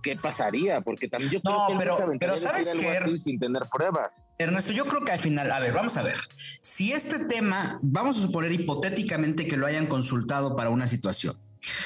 ¿qué 0.04 0.16
pasaría? 0.16 0.82
Porque 0.82 1.08
también 1.08 1.32
yo 1.32 1.42
creo 1.42 1.66
que 1.68 1.74
pero, 1.80 1.98
pero 2.20 2.38
sabes 2.38 2.70
que 2.70 3.18
sin 3.18 3.40
tener 3.40 3.64
pruebas. 3.74 4.14
Ernesto, 4.38 4.72
yo 4.72 4.86
creo 4.86 5.04
que 5.04 5.14
al 5.14 5.20
final, 5.20 5.50
a 5.50 5.60
ver, 5.60 5.74
vamos 5.74 5.98
a 5.98 6.04
ver. 6.04 6.18
Si 6.62 6.92
este 6.92 7.26
tema, 7.26 7.80
vamos 7.82 8.20
a 8.20 8.22
suponer 8.22 8.52
hipotéticamente 8.52 9.48
que 9.48 9.58
lo 9.58 9.66
hayan 9.66 9.88
consultado 9.88 10.56
para 10.56 10.70
una 10.70 10.86
situación. 10.86 11.36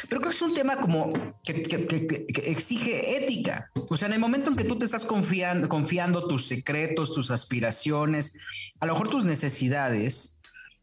Pero 0.08 0.22
creo 0.22 0.32
que 0.32 0.36
es 0.36 0.42
un 0.42 0.54
tema 0.54 0.78
como 0.78 1.14
que, 1.44 2.26
exige 2.46 3.18
ética. 3.18 3.70
O 3.90 3.98
sea, 3.98 4.08
en 4.08 4.14
el 4.14 4.20
momento 4.20 4.50
en 4.50 4.56
que 4.56 4.64
tú 4.64 4.78
te 4.78 4.86
estás 4.86 5.06
confiando, 5.06 5.70
confiando 5.70 6.28
tus 6.28 6.48
secretos, 6.48 7.14
tus 7.14 7.32
aspiraciones, 7.32 8.40
a 8.80 8.86
lo 8.86 8.94
mejor 8.94 9.10
tus 9.10 9.26
necesidades, 9.26 10.40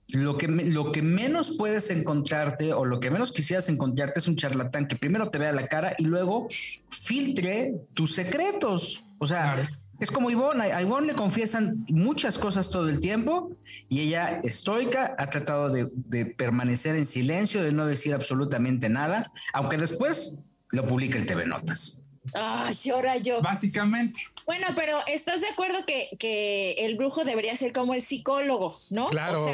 lo 0.08 0.38
que, 0.38 0.46
lo 0.46 0.92
que 0.92 1.02
menos 1.02 1.56
puedes 1.58 1.90
encontrarte 1.90 2.72
o 2.72 2.84
lo 2.84 3.00
que 3.00 3.10
menos 3.10 3.32
quisieras 3.32 3.68
encontrarte 3.68 4.20
es 4.20 4.28
un 4.28 4.36
charlatán 4.36 4.86
que 4.86 4.96
primero 4.96 5.30
te 5.30 5.38
vea 5.38 5.52
la 5.52 5.66
cara 5.66 5.94
y 5.98 6.04
luego 6.04 6.48
filtre 6.90 7.74
tus 7.94 8.14
secretos. 8.14 9.04
O 9.18 9.26
sea, 9.26 9.68
es 10.00 10.10
como 10.10 10.30
Ivonne, 10.30 10.72
a 10.72 10.82
Ivonne 10.82 11.08
le 11.08 11.14
confiesan 11.14 11.84
muchas 11.88 12.38
cosas 12.38 12.68
todo 12.68 12.88
el 12.88 13.00
tiempo 13.00 13.56
y 13.88 14.00
ella 14.00 14.40
estoica 14.42 15.14
ha 15.18 15.30
tratado 15.30 15.70
de, 15.70 16.26
permanecer 16.26 16.96
en 16.96 17.06
silencio, 17.06 17.62
de 17.62 17.72
no 17.72 17.86
decir 17.86 18.14
absolutamente 18.14 18.88
nada, 18.88 19.32
aunque 19.52 19.76
después 19.76 20.38
lo 20.70 20.86
publica 20.86 21.18
en 21.18 21.26
TV 21.26 21.46
Notas. 21.46 22.06
Ah, 22.34 22.70
llora 22.72 23.16
yo. 23.18 23.40
Básicamente. 23.40 24.20
Bueno, 24.44 24.68
pero 24.76 24.98
¿estás 25.06 25.40
de 25.40 25.48
acuerdo 25.48 25.78
que, 25.86 26.10
que, 26.18 26.72
el 26.78 26.96
brujo 26.96 27.24
debería 27.24 27.56
ser 27.56 27.72
como 27.72 27.94
el 27.94 28.02
psicólogo, 28.02 28.78
no? 28.90 29.08
Claro. 29.08 29.46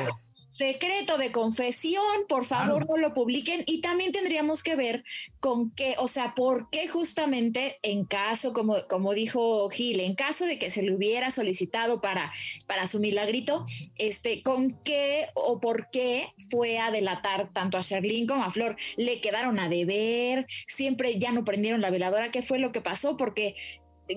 Secreto 0.53 1.17
de 1.17 1.33
confesión, 1.33 2.05
por 2.29 2.45
favor 2.45 2.87
no 2.87 2.99
lo 2.99 3.15
publiquen. 3.15 3.65
Y 3.67 3.81
también 3.81 4.13
tendríamos 4.13 4.63
que 4.63 4.77
ver 4.77 5.03
con 5.41 5.71
qué, 5.71 5.95
o 5.99 6.09
sea, 6.09 6.35
por 6.35 6.69
qué 6.69 6.89
justamente 6.89 7.79
en 7.83 8.05
caso, 8.05 8.53
como, 8.53 8.87
como 8.87 9.15
dijo 9.15 9.71
Gil, 9.71 10.01
en 10.01 10.15
caso 10.15 10.45
de 10.45 10.59
que 10.59 10.69
se 10.69 10.83
le 10.83 10.95
hubiera 10.95 11.31
solicitado 11.31 12.03
para, 12.03 12.35
para 12.67 12.87
su 12.87 13.01
milagrito, 13.01 13.65
este, 13.97 14.43
con 14.43 14.79
qué 14.85 15.29
o 15.33 15.59
por 15.59 15.89
qué 15.91 16.35
fue 16.51 16.79
a 16.79 16.91
delatar 16.91 17.51
tanto 17.55 17.79
a 17.79 17.81
Sherlyn 17.81 18.27
como 18.27 18.45
a 18.45 18.51
Flor, 18.51 18.77
le 18.99 19.23
quedaron 19.23 19.59
a 19.59 19.71
deber, 19.71 20.47
siempre 20.67 21.19
ya 21.19 21.33
no 21.33 21.45
prendieron 21.45 21.81
la 21.81 21.89
veladora, 21.89 22.31
¿qué 22.31 22.43
fue 22.43 22.59
lo 22.59 22.73
que 22.73 22.83
pasó? 22.83 23.17
Porque 23.17 23.57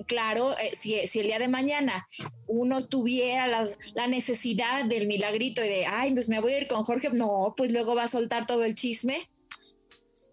claro, 0.06 0.56
eh, 0.58 0.70
si, 0.74 0.94
el 0.94 1.26
día 1.26 1.38
de 1.38 1.48
mañana 1.48 2.08
uno 2.46 2.86
tuviera 2.86 3.46
las, 3.46 3.78
la 3.94 4.06
necesidad 4.06 4.84
del 4.84 5.06
milagrito 5.06 5.64
y 5.64 5.68
de, 5.68 5.86
ay, 5.86 6.12
pues 6.12 6.28
me 6.28 6.40
voy 6.40 6.52
a 6.52 6.58
ir 6.58 6.68
con 6.68 6.84
Jorge, 6.84 7.10
no, 7.10 7.54
pues 7.56 7.72
luego 7.72 7.94
va 7.94 8.04
a 8.04 8.08
soltar 8.08 8.46
todo 8.46 8.64
el 8.64 8.74
chisme. 8.74 9.28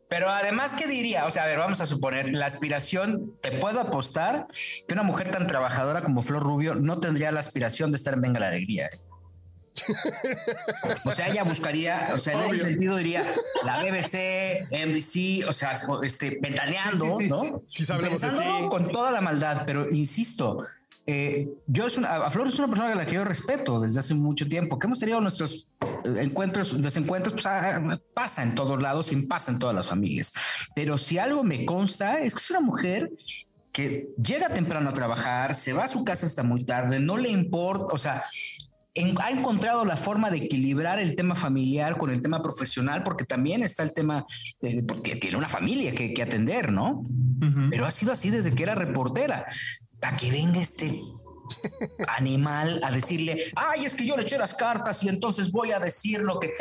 Pero 0.10 0.30
además, 0.30 0.76
¿qué 0.76 0.88
diría? 0.88 1.26
O 1.26 1.32
sea, 1.32 1.44
a 1.44 1.48
ver, 1.48 1.58
vamos 1.58 1.82
a 1.82 1.88
suponer, 1.88 2.36
la 2.36 2.46
aspiración, 2.46 3.34
te 3.42 3.52
puedo 3.52 3.80
apostar 3.80 4.46
que 4.88 4.94
una 4.94 5.02
mujer 5.02 5.32
tan 5.32 5.48
trabajadora 5.48 6.04
como 6.04 6.22
Flor 6.22 6.44
Rubio 6.44 6.76
no 6.76 7.00
tendría 7.00 7.32
la 7.32 7.40
aspiración 7.40 7.92
de 7.92 7.98
estar 7.98 8.14
en 8.14 8.22
Venga 8.22 8.40
la 8.40 8.50
Alegría. 8.50 8.88
¿eh? 8.94 9.00
O 11.06 11.12
sea, 11.12 11.30
ella 11.30 11.44
buscaría, 11.44 12.12
o 12.14 12.18
sea, 12.18 12.34
en 12.34 12.54
ese 12.54 12.66
sentido 12.66 12.98
diría 12.98 13.26
la 13.64 13.84
BBC, 13.84 14.68
NBC, 14.72 15.48
o 15.48 15.54
sea, 15.54 15.74
este, 16.04 16.38
ventaneando, 16.42 17.18
¿no? 17.22 17.64
Pensando 18.00 18.70
con 18.70 18.92
toda 18.92 19.12
la 19.12 19.22
maldad, 19.22 19.64
pero 19.66 19.90
insisto, 19.90 20.66
eh, 21.06 21.50
yo 21.68 21.88
es 21.88 21.98
una, 21.98 22.16
a 22.16 22.30
Flor 22.30 22.48
es 22.48 22.58
una 22.58 22.70
persona 22.70 22.94
a 22.94 22.96
la 22.96 23.06
que 23.06 23.16
yo 23.16 23.26
respeto 23.26 23.82
desde 23.82 24.00
hace 24.00 24.14
mucho 24.14 24.48
tiempo, 24.48 24.80
que 24.80 24.88
hemos 24.88 25.00
tenido 25.00 25.20
nuestros 25.20 25.68
eh, 25.82 26.16
encuentros, 26.20 26.82
desencuentros, 26.82 27.34
pues, 27.34 27.46
ah, 27.46 28.00
pasa 28.14 28.44
en 28.44 28.56
todos 28.56 28.82
lados 28.82 29.12
y 29.12 29.18
pasa 29.18 29.52
en 29.52 29.60
todas 29.60 29.76
las 29.76 29.88
familias. 29.88 30.32
Pero 30.76 30.98
si 30.98 31.18
algo 31.18 31.44
me 31.44 31.66
consta 31.66 32.22
es 32.22 32.34
que 32.34 32.40
es 32.40 32.50
una 32.52 32.62
mujer 32.62 33.12
que 33.74 34.10
llega 34.18 34.50
temprano 34.50 34.92
a 34.92 34.94
trabajar, 34.94 35.56
se 35.56 35.74
va 35.74 35.86
a 35.86 35.88
su 35.88 36.06
casa 36.06 36.26
hasta 36.26 36.44
muy 36.44 36.64
tarde, 36.64 37.00
no 37.00 37.18
le 37.18 37.30
importa, 37.30 37.94
o 37.94 37.98
sea, 37.98 38.24
ha 38.96 39.30
encontrado 39.32 39.86
la 39.86 39.98
forma 39.98 40.30
de 40.30 40.38
equilibrar 40.38 41.00
el 41.00 41.16
tema 41.16 41.36
familiar 41.36 41.98
con 41.98 42.12
el 42.12 42.22
tema 42.22 42.42
profesional, 42.42 43.04
porque 43.04 43.26
también 43.26 43.64
está 43.64 43.84
el 43.84 43.94
tema, 43.94 44.26
de, 44.62 44.84
porque 44.84 45.16
tiene 45.16 45.38
una 45.38 45.50
familia 45.50 45.94
que, 45.94 46.14
atender, 46.22 46.72
¿no? 46.72 47.04
Pero 47.70 47.86
ha 47.86 47.92
sido 47.92 48.12
así 48.12 48.30
desde 48.30 48.54
que 48.54 48.64
era 48.64 48.76
reportera. 48.76 49.46
Para 50.00 50.16
que 50.16 50.32
venga 50.32 50.62
este 50.62 51.00
animal 52.08 52.82
a 52.84 52.92
decirle, 52.92 53.46
ay, 53.56 53.86
es 53.86 53.96
que 53.96 54.06
yo 54.06 54.16
le 54.16 54.24
eché 54.24 54.38
las 54.38 54.54
cartas 54.54 55.04
y 55.04 55.10
entonces 55.10 55.52
voy 55.52 55.72
a 55.72 55.80
decir 55.80 56.22
lo 56.22 56.40
que, 56.40 56.54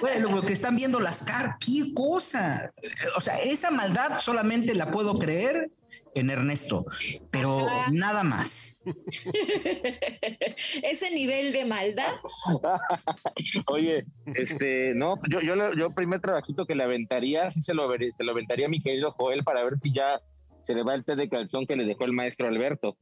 bueno, 0.00 0.30
lo 0.30 0.42
que 0.42 0.52
están 0.52 0.76
viendo 0.76 1.00
las 1.00 1.22
cartas, 1.22 1.56
qué 1.64 1.92
cosa. 1.94 2.70
O 3.16 3.20
sea, 3.20 3.38
esa 3.38 3.70
maldad 3.70 4.20
solamente 4.20 4.74
la 4.74 4.90
puedo 4.90 5.18
creer 5.18 5.70
en 6.14 6.30
Ernesto, 6.30 6.86
pero 7.30 7.66
nada 7.92 8.24
más. 8.24 8.80
Ese 10.82 11.10
nivel 11.10 11.52
de 11.52 11.64
maldad. 11.64 12.14
Oye, 13.66 14.04
este, 14.34 14.94
no, 14.94 15.16
yo, 15.28 15.40
yo, 15.40 15.54
yo 15.74 15.90
primer 15.90 16.20
trabajito 16.20 16.66
que 16.66 16.74
le 16.74 16.84
aventaría, 16.84 17.50
sí 17.50 17.62
se 17.62 17.74
lo, 17.74 17.88
se 17.92 18.24
lo 18.24 18.32
aventaría 18.32 18.66
a 18.66 18.70
mi 18.70 18.82
querido 18.82 19.12
Joel 19.12 19.44
para 19.44 19.62
ver 19.62 19.78
si 19.78 19.92
ya 19.92 20.20
se 20.62 20.74
le 20.74 20.82
va 20.82 20.94
el 20.94 21.04
té 21.04 21.16
de 21.16 21.28
calzón 21.28 21.66
que 21.66 21.76
le 21.76 21.84
dejó 21.84 22.04
el 22.04 22.12
maestro 22.12 22.48
Alberto. 22.48 22.96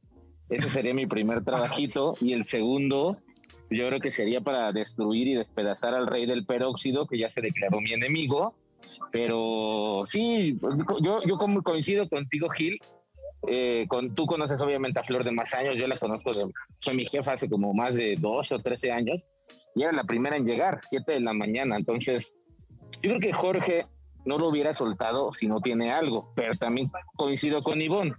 Ese 0.49 0.69
sería 0.69 0.93
mi 0.93 1.05
primer 1.05 1.43
trabajito. 1.43 2.15
Y 2.21 2.33
el 2.33 2.45
segundo, 2.45 3.17
yo 3.69 3.87
creo 3.87 3.99
que 3.99 4.11
sería 4.11 4.41
para 4.41 4.71
destruir 4.71 5.27
y 5.27 5.35
despedazar 5.35 5.93
al 5.93 6.07
rey 6.07 6.25
del 6.25 6.45
peróxido, 6.45 7.05
que 7.05 7.19
ya 7.19 7.29
se 7.29 7.41
declaró 7.41 7.79
mi 7.81 7.93
enemigo. 7.93 8.55
Pero 9.11 10.03
sí, 10.07 10.57
yo, 11.01 11.21
yo 11.23 11.37
como 11.37 11.61
coincido 11.61 12.09
contigo, 12.09 12.49
Gil, 12.49 12.79
eh, 13.47 13.85
con, 13.87 14.15
tú 14.15 14.25
conoces 14.25 14.59
obviamente 14.61 14.99
a 14.99 15.03
Flor 15.03 15.23
de 15.23 15.31
más 15.31 15.53
años, 15.53 15.75
yo 15.77 15.87
la 15.87 15.95
conozco, 15.95 16.33
de, 16.33 16.45
fue 16.81 16.93
mi 16.93 17.05
jefa 17.05 17.33
hace 17.33 17.49
como 17.49 17.73
más 17.73 17.95
de 17.95 18.15
12 18.19 18.55
o 18.55 18.59
13 18.59 18.91
años 18.91 19.25
y 19.75 19.83
era 19.83 19.91
la 19.91 20.03
primera 20.03 20.35
en 20.35 20.45
llegar, 20.45 20.79
7 20.83 21.13
de 21.13 21.19
la 21.21 21.33
mañana. 21.33 21.77
Entonces, 21.77 22.35
yo 23.01 23.11
creo 23.11 23.19
que 23.19 23.33
Jorge 23.33 23.85
no 24.25 24.37
lo 24.37 24.49
hubiera 24.49 24.73
soltado 24.73 25.33
si 25.33 25.47
no 25.47 25.61
tiene 25.61 25.91
algo, 25.91 26.33
pero 26.35 26.53
también 26.55 26.91
coincido 27.15 27.63
con 27.63 27.81
Ivonne. 27.81 28.13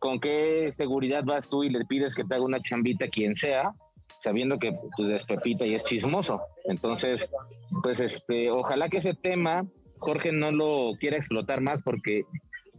¿Con 0.00 0.20
qué 0.20 0.72
seguridad 0.74 1.24
vas 1.24 1.48
tú 1.48 1.64
y 1.64 1.70
le 1.70 1.84
pides 1.84 2.14
que 2.14 2.24
te 2.24 2.34
haga 2.34 2.44
una 2.44 2.60
chambita 2.60 3.08
quien 3.08 3.34
sea, 3.34 3.72
sabiendo 4.18 4.58
que 4.58 4.76
tú 4.96 5.04
eres 5.04 5.24
Pepita 5.24 5.64
y 5.64 5.74
es 5.74 5.84
chismoso? 5.84 6.40
Entonces, 6.64 7.28
pues 7.82 8.00
este, 8.00 8.50
ojalá 8.50 8.88
que 8.88 8.98
ese 8.98 9.14
tema 9.14 9.64
Jorge 9.98 10.32
no 10.32 10.52
lo 10.52 10.92
quiera 10.98 11.16
explotar 11.16 11.60
más 11.60 11.82
porque 11.82 12.24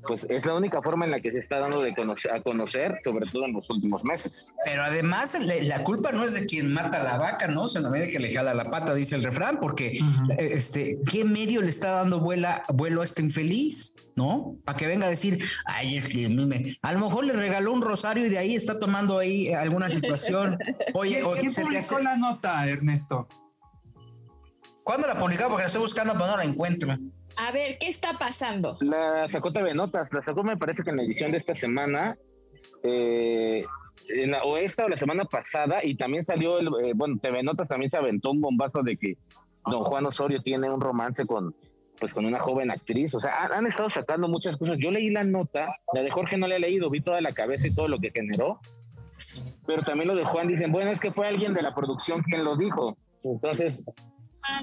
pues 0.05 0.25
es 0.29 0.45
la 0.45 0.55
única 0.55 0.81
forma 0.81 1.05
en 1.05 1.11
la 1.11 1.19
que 1.19 1.31
se 1.31 1.39
está 1.39 1.59
dando 1.59 1.81
de 1.81 1.93
conocer, 1.95 2.31
a 2.33 2.41
conocer, 2.41 2.99
sobre 3.03 3.29
todo 3.29 3.45
en 3.45 3.53
los 3.53 3.69
últimos 3.69 4.03
meses. 4.03 4.53
Pero 4.65 4.83
además 4.83 5.37
la 5.63 5.83
culpa 5.83 6.11
no 6.11 6.23
es 6.23 6.33
de 6.33 6.45
quien 6.45 6.73
mata 6.73 7.01
a 7.01 7.03
la 7.03 7.17
vaca, 7.17 7.47
¿no? 7.47 7.67
Sino 7.67 7.89
de 7.91 8.07
que 8.07 8.19
le 8.19 8.33
jala 8.33 8.53
la 8.53 8.69
pata, 8.69 8.93
dice 8.93 9.15
el 9.15 9.23
refrán, 9.23 9.59
porque 9.59 9.97
eh, 10.37 10.49
este, 10.53 10.99
¿qué 11.09 11.23
medio 11.23 11.61
le 11.61 11.69
está 11.69 11.91
dando 11.91 12.19
vuela, 12.19 12.63
vuelo 12.73 13.01
a 13.01 13.03
este 13.03 13.21
infeliz? 13.21 13.95
¿no? 14.15 14.57
Para 14.65 14.75
que 14.75 14.87
venga 14.87 15.05
a 15.05 15.09
decir, 15.11 15.37
ay, 15.65 15.95
es 15.95 16.07
que 16.07 16.25
a 16.81 16.91
lo 16.91 16.99
mejor 16.99 17.23
le 17.23 17.33
regaló 17.33 17.71
un 17.71 17.83
rosario 17.83 18.25
y 18.25 18.29
de 18.29 18.39
ahí 18.39 18.55
está 18.55 18.79
tomando 18.79 19.19
ahí 19.19 19.53
alguna 19.53 19.91
situación. 19.91 20.57
Oye, 20.95 21.21
¿quién 21.39 21.53
publicó 21.53 21.99
la 21.99 22.17
nota, 22.17 22.67
Ernesto? 22.67 23.27
¿Cuándo 24.83 25.07
la 25.07 25.19
publicó? 25.19 25.43
Porque 25.49 25.63
la 25.63 25.67
estoy 25.67 25.81
buscando, 25.81 26.13
pero 26.13 26.27
no 26.27 26.37
la 26.37 26.45
encuentro. 26.45 26.97
A 27.37 27.51
ver, 27.51 27.77
¿qué 27.79 27.87
está 27.87 28.13
pasando? 28.17 28.77
La 28.81 29.29
sacó 29.29 29.53
TV 29.53 29.73
Notas, 29.73 30.11
la 30.13 30.21
sacó 30.21 30.43
me 30.43 30.57
parece 30.57 30.83
que 30.83 30.89
en 30.89 30.97
la 30.97 31.03
edición 31.03 31.31
de 31.31 31.37
esta 31.37 31.53
semana, 31.53 32.17
eh, 32.83 33.63
o 34.43 34.57
esta 34.57 34.85
o 34.85 34.89
la 34.89 34.97
semana 34.97 35.25
pasada, 35.25 35.83
y 35.83 35.95
también 35.95 36.23
salió, 36.23 36.59
el, 36.59 36.67
eh, 36.83 36.93
bueno, 36.95 37.17
TV 37.21 37.43
Notas 37.43 37.67
también 37.67 37.91
se 37.91 37.97
aventó 37.97 38.31
un 38.31 38.41
bombazo 38.41 38.81
de 38.81 38.97
que 38.97 39.17
don 39.65 39.83
Juan 39.83 40.05
Osorio 40.05 40.41
tiene 40.41 40.69
un 40.69 40.81
romance 40.81 41.25
con, 41.25 41.53
pues 41.99 42.13
con 42.13 42.25
una 42.25 42.39
joven 42.39 42.71
actriz, 42.71 43.13
o 43.13 43.19
sea, 43.19 43.45
han, 43.45 43.67
estado 43.67 43.89
sacando 43.89 44.27
muchas 44.27 44.57
cosas. 44.57 44.77
Yo 44.79 44.89
leí 44.89 45.09
la 45.11 45.23
nota, 45.23 45.67
la 45.93 46.01
de 46.01 46.09
Jorge 46.09 46.37
no 46.37 46.47
la 46.47 46.55
he 46.55 46.59
leído, 46.59 46.89
vi 46.89 47.01
toda 47.01 47.21
la 47.21 47.33
cabeza 47.33 47.67
y 47.67 47.75
todo 47.75 47.87
lo 47.87 47.99
que 47.99 48.11
generó, 48.11 48.59
pero 49.67 49.83
también 49.83 50.07
lo 50.07 50.15
de 50.15 50.25
Juan 50.25 50.47
dicen, 50.47 50.71
bueno, 50.71 50.89
es 50.89 50.99
que 50.99 51.11
fue 51.11 51.27
alguien 51.27 51.53
de 51.53 51.61
la 51.61 51.75
producción 51.75 52.23
quien 52.23 52.43
lo 52.43 52.55
dijo. 52.55 52.97
Entonces, 53.23 53.83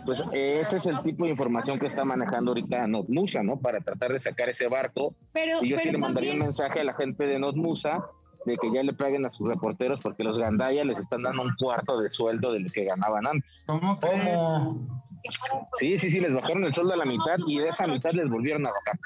pues 0.05 0.23
ese 0.33 0.77
es 0.77 0.87
el 0.87 1.01
tipo 1.03 1.25
de 1.25 1.31
información 1.31 1.79
que 1.79 1.87
está 1.87 2.05
manejando 2.05 2.51
ahorita 2.51 2.87
Notmusa, 2.87 3.43
¿no? 3.43 3.59
Para 3.59 3.81
tratar 3.81 4.13
de 4.13 4.21
sacar 4.21 4.49
ese 4.49 4.69
barco. 4.69 5.15
Pero, 5.33 5.63
y 5.63 5.71
yo 5.71 5.79
sí 5.79 5.91
le 5.91 5.99
mandaría 5.99 6.33
un 6.33 6.41
mensaje 6.41 6.81
a 6.81 6.85
la 6.85 6.95
gente 6.95 7.27
de 7.27 7.39
Notmusa 7.39 8.05
de 8.45 8.57
que 8.59 8.73
ya 8.73 8.83
le 8.83 8.93
paguen 8.93 9.25
a 9.25 9.31
sus 9.31 9.49
reporteros 9.49 10.01
porque 10.01 10.23
los 10.23 10.39
Gandaya 10.39 10.85
les 10.85 10.99
están 10.99 11.23
dando 11.23 11.43
un 11.43 11.55
cuarto 11.59 11.99
de 12.01 12.11
sueldo 12.11 12.53
del 12.53 12.71
que 12.73 12.85
ganaban 12.85 13.27
antes. 13.27 13.65
¿Cómo? 13.67 13.99
¿Cómo? 14.01 14.75
Sí, 15.79 15.99
sí, 15.99 16.11
sí, 16.11 16.21
les 16.21 16.35
bajaron 16.35 16.65
el 16.65 16.75
sueldo 16.75 16.93
a 16.93 16.97
la 16.97 17.07
mitad 17.07 17.39
y 17.47 17.59
de 17.59 17.69
esa 17.69 17.87
mitad 17.87 18.13
les 18.13 18.29
volvieron 18.29 18.67
a 18.67 18.71
bajar. 18.71 18.99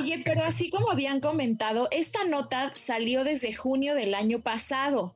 Oye, 0.00 0.22
pero 0.24 0.42
así 0.42 0.70
como 0.70 0.90
habían 0.90 1.20
comentado, 1.20 1.88
esta 1.90 2.24
nota 2.24 2.72
salió 2.74 3.22
desde 3.22 3.52
junio 3.52 3.94
del 3.94 4.14
año 4.14 4.40
pasado. 4.40 5.14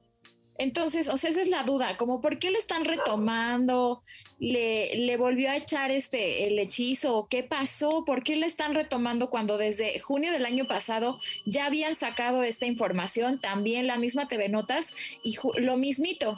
Entonces, 0.58 1.08
o 1.08 1.16
sea, 1.16 1.30
esa 1.30 1.40
es 1.40 1.48
la 1.48 1.62
duda, 1.62 1.96
como 1.96 2.20
por 2.20 2.40
qué 2.40 2.50
le 2.50 2.58
están 2.58 2.84
retomando, 2.84 4.02
le, 4.40 4.96
le 4.96 5.16
volvió 5.16 5.50
a 5.50 5.56
echar 5.56 5.92
este 5.92 6.48
el 6.48 6.58
hechizo, 6.58 7.28
qué 7.30 7.44
pasó, 7.44 8.04
por 8.04 8.24
qué 8.24 8.34
le 8.34 8.46
están 8.46 8.74
retomando 8.74 9.30
cuando 9.30 9.56
desde 9.56 10.00
junio 10.00 10.32
del 10.32 10.44
año 10.44 10.66
pasado 10.66 11.20
ya 11.46 11.66
habían 11.66 11.94
sacado 11.94 12.42
esta 12.42 12.66
información, 12.66 13.40
también 13.40 13.86
la 13.86 13.98
misma 13.98 14.26
TV 14.26 14.48
Notas 14.48 14.94
y 15.22 15.36
lo 15.60 15.76
mismito. 15.76 16.36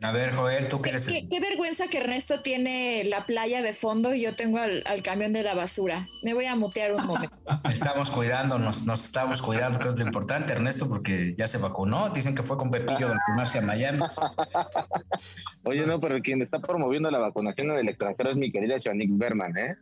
A 0.00 0.12
ver, 0.12 0.32
Joel, 0.32 0.68
tú 0.68 0.80
Qué, 0.80 0.90
eres 0.90 1.06
qué- 1.06 1.26
qué 1.28 1.40
vergüenza 1.40 1.88
que 1.88 1.98
Ernesto 1.98 2.40
tiene 2.40 3.02
la 3.02 3.22
playa 3.22 3.62
de 3.62 3.72
fondo 3.72 4.14
y 4.14 4.20
yo 4.22 4.36
tengo 4.36 4.58
al, 4.58 4.84
al 4.86 5.02
camión 5.02 5.32
de 5.32 5.42
la 5.42 5.54
basura. 5.56 6.06
Me 6.22 6.34
voy 6.34 6.44
a 6.44 6.54
mutear 6.54 6.92
un 6.92 7.04
momento. 7.04 7.34
Estamos 7.72 8.08
cuidándonos, 8.08 8.86
nos 8.86 9.04
estamos 9.04 9.42
cuidando, 9.42 9.80
que 9.80 9.88
es 9.88 9.96
lo 9.96 10.06
importante, 10.06 10.52
Ernesto, 10.52 10.88
porque 10.88 11.34
ya 11.36 11.48
se 11.48 11.58
vacunó. 11.58 12.10
Dicen 12.10 12.36
que 12.36 12.44
fue 12.44 12.56
con 12.56 12.70
Pepillo 12.70 13.08
a 13.08 13.14
vacunarse 13.14 13.58
a 13.58 13.62
Miami. 13.62 13.98
Oye, 15.64 15.84
no, 15.84 15.98
pero 15.98 16.20
quien 16.20 16.42
está 16.42 16.60
promoviendo 16.60 17.10
la 17.10 17.18
vacunación 17.18 17.72
en 17.72 17.78
el 17.78 17.88
extranjero 17.88 18.30
es 18.30 18.36
mi 18.36 18.52
querida 18.52 18.78
Chanik 18.78 19.10
Berman, 19.12 19.56
¿eh? 19.58 19.74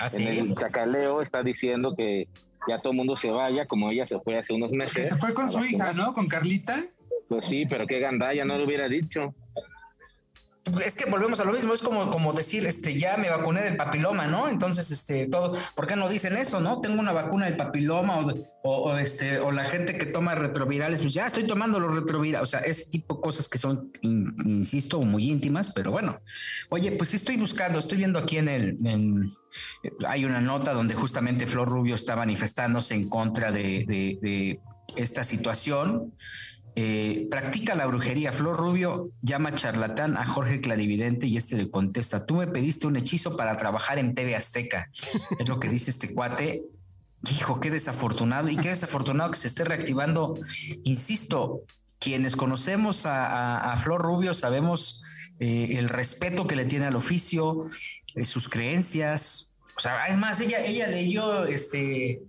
Así. 0.00 0.24
En 0.26 0.48
el 0.50 0.54
chacaleo 0.56 1.22
está 1.22 1.44
diciendo 1.44 1.94
que 1.96 2.26
ya 2.68 2.78
todo 2.80 2.90
el 2.90 2.96
mundo 2.96 3.16
se 3.16 3.30
vaya, 3.30 3.66
como 3.66 3.90
ella 3.92 4.08
se 4.08 4.18
fue 4.18 4.38
hace 4.38 4.52
unos 4.54 4.70
Que 4.72 4.76
meses. 4.76 5.08
se 5.08 5.14
fue 5.14 5.32
con 5.32 5.48
su 5.48 5.64
hija. 5.64 5.92
¿no? 5.92 6.12
Con 6.14 6.26
Carlita. 6.26 6.82
Pues 7.28 7.46
sí, 7.46 7.64
pero 7.64 7.86
qué 7.86 8.00
gandalla, 8.00 8.44
no 8.44 8.58
lo 8.58 8.64
hubiera 8.64 8.88
dicho. 8.88 9.34
Es 10.84 10.94
que 10.94 11.10
volvemos 11.10 11.40
a 11.40 11.44
lo 11.44 11.52
mismo, 11.52 11.74
es 11.74 11.82
como, 11.82 12.08
como 12.10 12.32
decir, 12.32 12.66
este, 12.68 12.96
ya 12.96 13.16
me 13.16 13.28
vacuné 13.28 13.62
del 13.62 13.76
papiloma, 13.76 14.28
¿no? 14.28 14.48
Entonces, 14.48 14.92
este, 14.92 15.26
todo, 15.26 15.54
¿por 15.74 15.88
qué 15.88 15.96
no 15.96 16.08
dicen 16.08 16.36
eso, 16.36 16.60
no? 16.60 16.80
Tengo 16.80 17.00
una 17.00 17.10
vacuna 17.10 17.46
del 17.46 17.56
papiloma 17.56 18.20
o, 18.20 18.32
o, 18.62 18.96
este, 18.96 19.40
o 19.40 19.50
la 19.50 19.64
gente 19.64 19.98
que 19.98 20.06
toma 20.06 20.36
retrovirales, 20.36 21.00
pues 21.00 21.14
ya 21.14 21.26
estoy 21.26 21.48
tomando 21.48 21.80
los 21.80 21.92
retrovirales, 21.92 22.48
o 22.48 22.50
sea, 22.50 22.60
ese 22.60 22.90
tipo 22.90 23.16
de 23.16 23.20
cosas 23.22 23.48
que 23.48 23.58
son, 23.58 23.90
in- 24.02 24.36
insisto, 24.44 25.00
muy 25.02 25.32
íntimas, 25.32 25.72
pero 25.72 25.90
bueno. 25.90 26.14
Oye, 26.70 26.92
pues 26.92 27.12
estoy 27.12 27.36
buscando, 27.36 27.80
estoy 27.80 27.98
viendo 27.98 28.20
aquí 28.20 28.36
en 28.38 28.48
el, 28.48 28.78
hay 30.06 30.24
una 30.24 30.40
nota 30.40 30.74
donde 30.74 30.94
justamente 30.94 31.48
Flor 31.48 31.68
Rubio 31.68 31.96
está 31.96 32.14
manifestándose 32.14 32.94
en 32.94 33.08
contra 33.08 33.50
de 33.50 34.60
esta 34.96 35.24
situación. 35.24 36.14
Eh, 36.74 37.26
practica 37.30 37.74
la 37.74 37.86
brujería. 37.86 38.32
Flor 38.32 38.56
Rubio 38.56 39.10
llama 39.20 39.54
charlatán 39.54 40.16
a 40.16 40.26
Jorge 40.26 40.60
Clarividente 40.60 41.26
y 41.26 41.36
este 41.36 41.56
le 41.56 41.70
contesta: 41.70 42.24
Tú 42.24 42.36
me 42.36 42.46
pediste 42.46 42.86
un 42.86 42.96
hechizo 42.96 43.36
para 43.36 43.56
trabajar 43.56 43.98
en 43.98 44.14
TV 44.14 44.34
Azteca. 44.34 44.90
Es 45.38 45.48
lo 45.48 45.60
que 45.60 45.68
dice 45.68 45.90
este 45.90 46.14
cuate. 46.14 46.64
Hijo, 47.30 47.60
qué 47.60 47.70
desafortunado 47.70 48.48
y 48.48 48.56
qué 48.56 48.70
desafortunado 48.70 49.30
que 49.30 49.38
se 49.38 49.48
esté 49.48 49.64
reactivando. 49.64 50.38
Insisto, 50.82 51.62
quienes 51.98 52.34
conocemos 52.34 53.02
a, 53.04 53.76
Flor 53.76 54.02
Rubio 54.02 54.34
sabemos 54.34 55.04
eh, 55.38 55.76
el 55.78 55.88
respeto 55.88 56.46
que 56.46 56.56
le 56.56 56.64
tiene 56.64 56.86
al 56.86 56.96
oficio, 56.96 57.68
eh, 58.16 58.24
sus 58.24 58.48
creencias. 58.48 59.52
O 59.76 59.80
sea, 59.80 60.06
es 60.06 60.16
más, 60.16 60.40
ella, 60.40 60.64
ella 60.64 60.88
leyó 60.88 61.44
este 61.44 62.20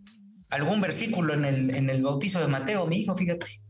algún 0.49 0.79
versículo 0.79 1.33
en 1.33 1.45
el, 1.45 1.75
en 1.75 1.89
el 1.89 2.03
bautizo 2.03 2.39
de 2.39 2.47
Mateo, 2.47 2.85
mi 2.85 2.97
hijo, 2.97 3.15
fíjate. 3.15 3.62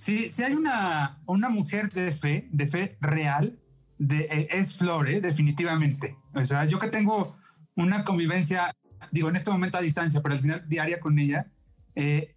Sí, 0.00 0.30
si 0.30 0.42
hay 0.42 0.54
una, 0.54 1.20
una 1.26 1.50
mujer 1.50 1.92
de 1.92 2.10
fe, 2.10 2.48
de 2.52 2.66
fe 2.66 2.96
real, 3.02 3.58
de, 3.98 4.20
eh, 4.30 4.48
es 4.50 4.74
Flor, 4.74 5.10
¿eh? 5.10 5.20
definitivamente. 5.20 6.16
O 6.34 6.42
sea, 6.42 6.64
yo 6.64 6.78
que 6.78 6.88
tengo 6.88 7.36
una 7.76 8.02
convivencia, 8.02 8.74
digo, 9.10 9.28
en 9.28 9.36
este 9.36 9.50
momento 9.50 9.76
a 9.76 9.82
distancia, 9.82 10.22
pero 10.22 10.36
al 10.36 10.40
final 10.40 10.64
diaria 10.66 11.00
con 11.00 11.18
ella, 11.18 11.52
eh, 11.96 12.34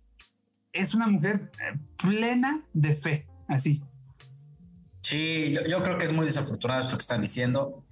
es 0.73 0.93
una 0.93 1.07
mujer 1.07 1.51
eh, 1.53 1.79
plena 1.95 2.65
de 2.73 2.95
fe, 2.95 3.27
así. 3.47 3.81
Sí, 4.99 5.53
yo, 5.53 5.65
yo 5.65 5.81
creo 5.83 5.97
que 5.97 6.03
es 6.03 6.11
muy 6.11 6.25
desafortunado 6.25 6.81
esto 6.81 6.97
que 6.97 7.01
están 7.01 7.21
diciendo. 7.21 7.82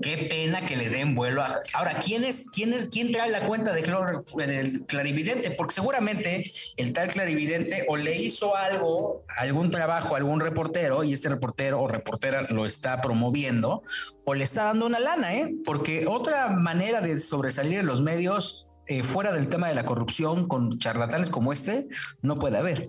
Qué 0.00 0.16
pena 0.30 0.60
que 0.64 0.76
le 0.76 0.90
den 0.90 1.16
vuelo 1.16 1.42
a. 1.42 1.58
Ahora, 1.74 1.98
¿quién 1.98 2.22
es, 2.22 2.44
quién 2.54 2.72
es, 2.72 2.88
quién 2.88 3.10
trae 3.10 3.30
la 3.30 3.46
cuenta 3.48 3.72
de 3.72 3.82
Clor- 3.82 4.22
del 4.36 4.86
clarividente? 4.86 5.50
Porque 5.50 5.74
seguramente 5.74 6.52
el 6.76 6.92
tal 6.92 7.08
clarividente 7.08 7.84
o 7.88 7.96
le 7.96 8.16
hizo 8.16 8.56
algo, 8.56 9.24
algún 9.36 9.72
trabajo, 9.72 10.14
algún 10.14 10.38
reportero, 10.38 11.02
y 11.02 11.12
este 11.14 11.28
reportero 11.28 11.80
o 11.82 11.88
reportera 11.88 12.42
lo 12.42 12.64
está 12.64 13.00
promoviendo, 13.00 13.82
o 14.24 14.34
le 14.34 14.44
está 14.44 14.64
dando 14.66 14.86
una 14.86 15.00
lana, 15.00 15.34
¿eh? 15.34 15.52
Porque 15.64 16.06
otra 16.06 16.48
manera 16.48 17.00
de 17.00 17.18
sobresalir 17.18 17.80
en 17.80 17.86
los 17.86 18.00
medios. 18.00 18.64
eh, 18.90 19.02
fuera 19.02 19.32
del 19.32 19.50
tema 19.50 19.68
de 19.68 19.74
la 19.74 19.84
corrupción 19.84 20.48
con 20.48 20.78
charlatanes 20.78 21.28
como 21.28 21.52
este, 21.52 21.86
no 22.22 22.38
puede 22.38 22.56
haber. 22.56 22.88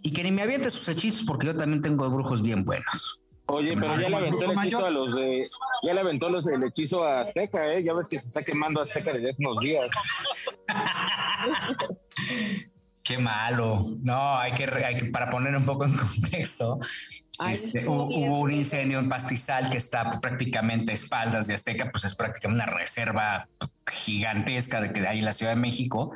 Y 0.00 0.12
que 0.12 0.22
ni 0.22 0.30
me 0.30 0.42
aviente 0.42 0.70
sus 0.70 0.88
hechizos 0.88 1.24
porque 1.26 1.48
yo 1.48 1.56
también 1.56 1.82
tengo 1.82 2.08
brujos 2.08 2.40
bien 2.40 2.64
buenos. 2.64 3.20
Oye, 3.46 3.74
pero 3.74 4.00
ya 4.00 4.08
le 4.08 4.16
aventó 4.16 4.44
el 4.44 4.58
hechizo 4.58 4.86
a 4.86 4.90
los 4.90 5.16
de, 5.16 5.48
ya 5.82 5.94
le 5.94 6.00
aventó 6.00 6.28
los, 6.30 6.46
el 6.46 6.64
hechizo 6.64 7.04
a 7.04 7.20
Azteca, 7.20 7.72
¿eh? 7.72 7.84
Ya 7.84 7.92
ves 7.92 8.08
que 8.08 8.18
se 8.20 8.28
está 8.28 8.42
quemando 8.42 8.80
Azteca 8.80 9.12
desde 9.12 9.30
hace 9.30 9.46
unos 9.46 9.62
días. 9.62 9.90
Qué 13.02 13.18
malo. 13.18 13.82
No, 14.00 14.38
hay 14.38 14.52
que, 14.54 14.64
hay 14.64 14.96
que 14.96 15.04
para 15.06 15.28
poner 15.28 15.54
un 15.54 15.66
poco 15.66 15.84
en 15.84 15.94
contexto. 15.96 16.78
Ay, 17.38 17.54
este, 17.54 17.86
hubo, 17.86 18.06
hubo 18.06 18.40
un 18.40 18.52
incendio 18.52 18.98
en 18.98 19.08
Pastizal 19.08 19.70
que 19.70 19.76
está 19.76 20.20
prácticamente 20.20 20.92
a 20.92 20.94
espaldas 20.94 21.46
de 21.46 21.54
Azteca, 21.54 21.90
pues 21.90 22.04
es 22.04 22.14
prácticamente 22.14 22.64
una 22.64 22.78
reserva 22.78 23.48
gigantesca 23.90 24.80
de 24.80 24.92
que 24.92 25.06
hay 25.06 25.18
en 25.18 25.24
la 25.24 25.32
Ciudad 25.32 25.52
de 25.52 25.60
México. 25.60 26.12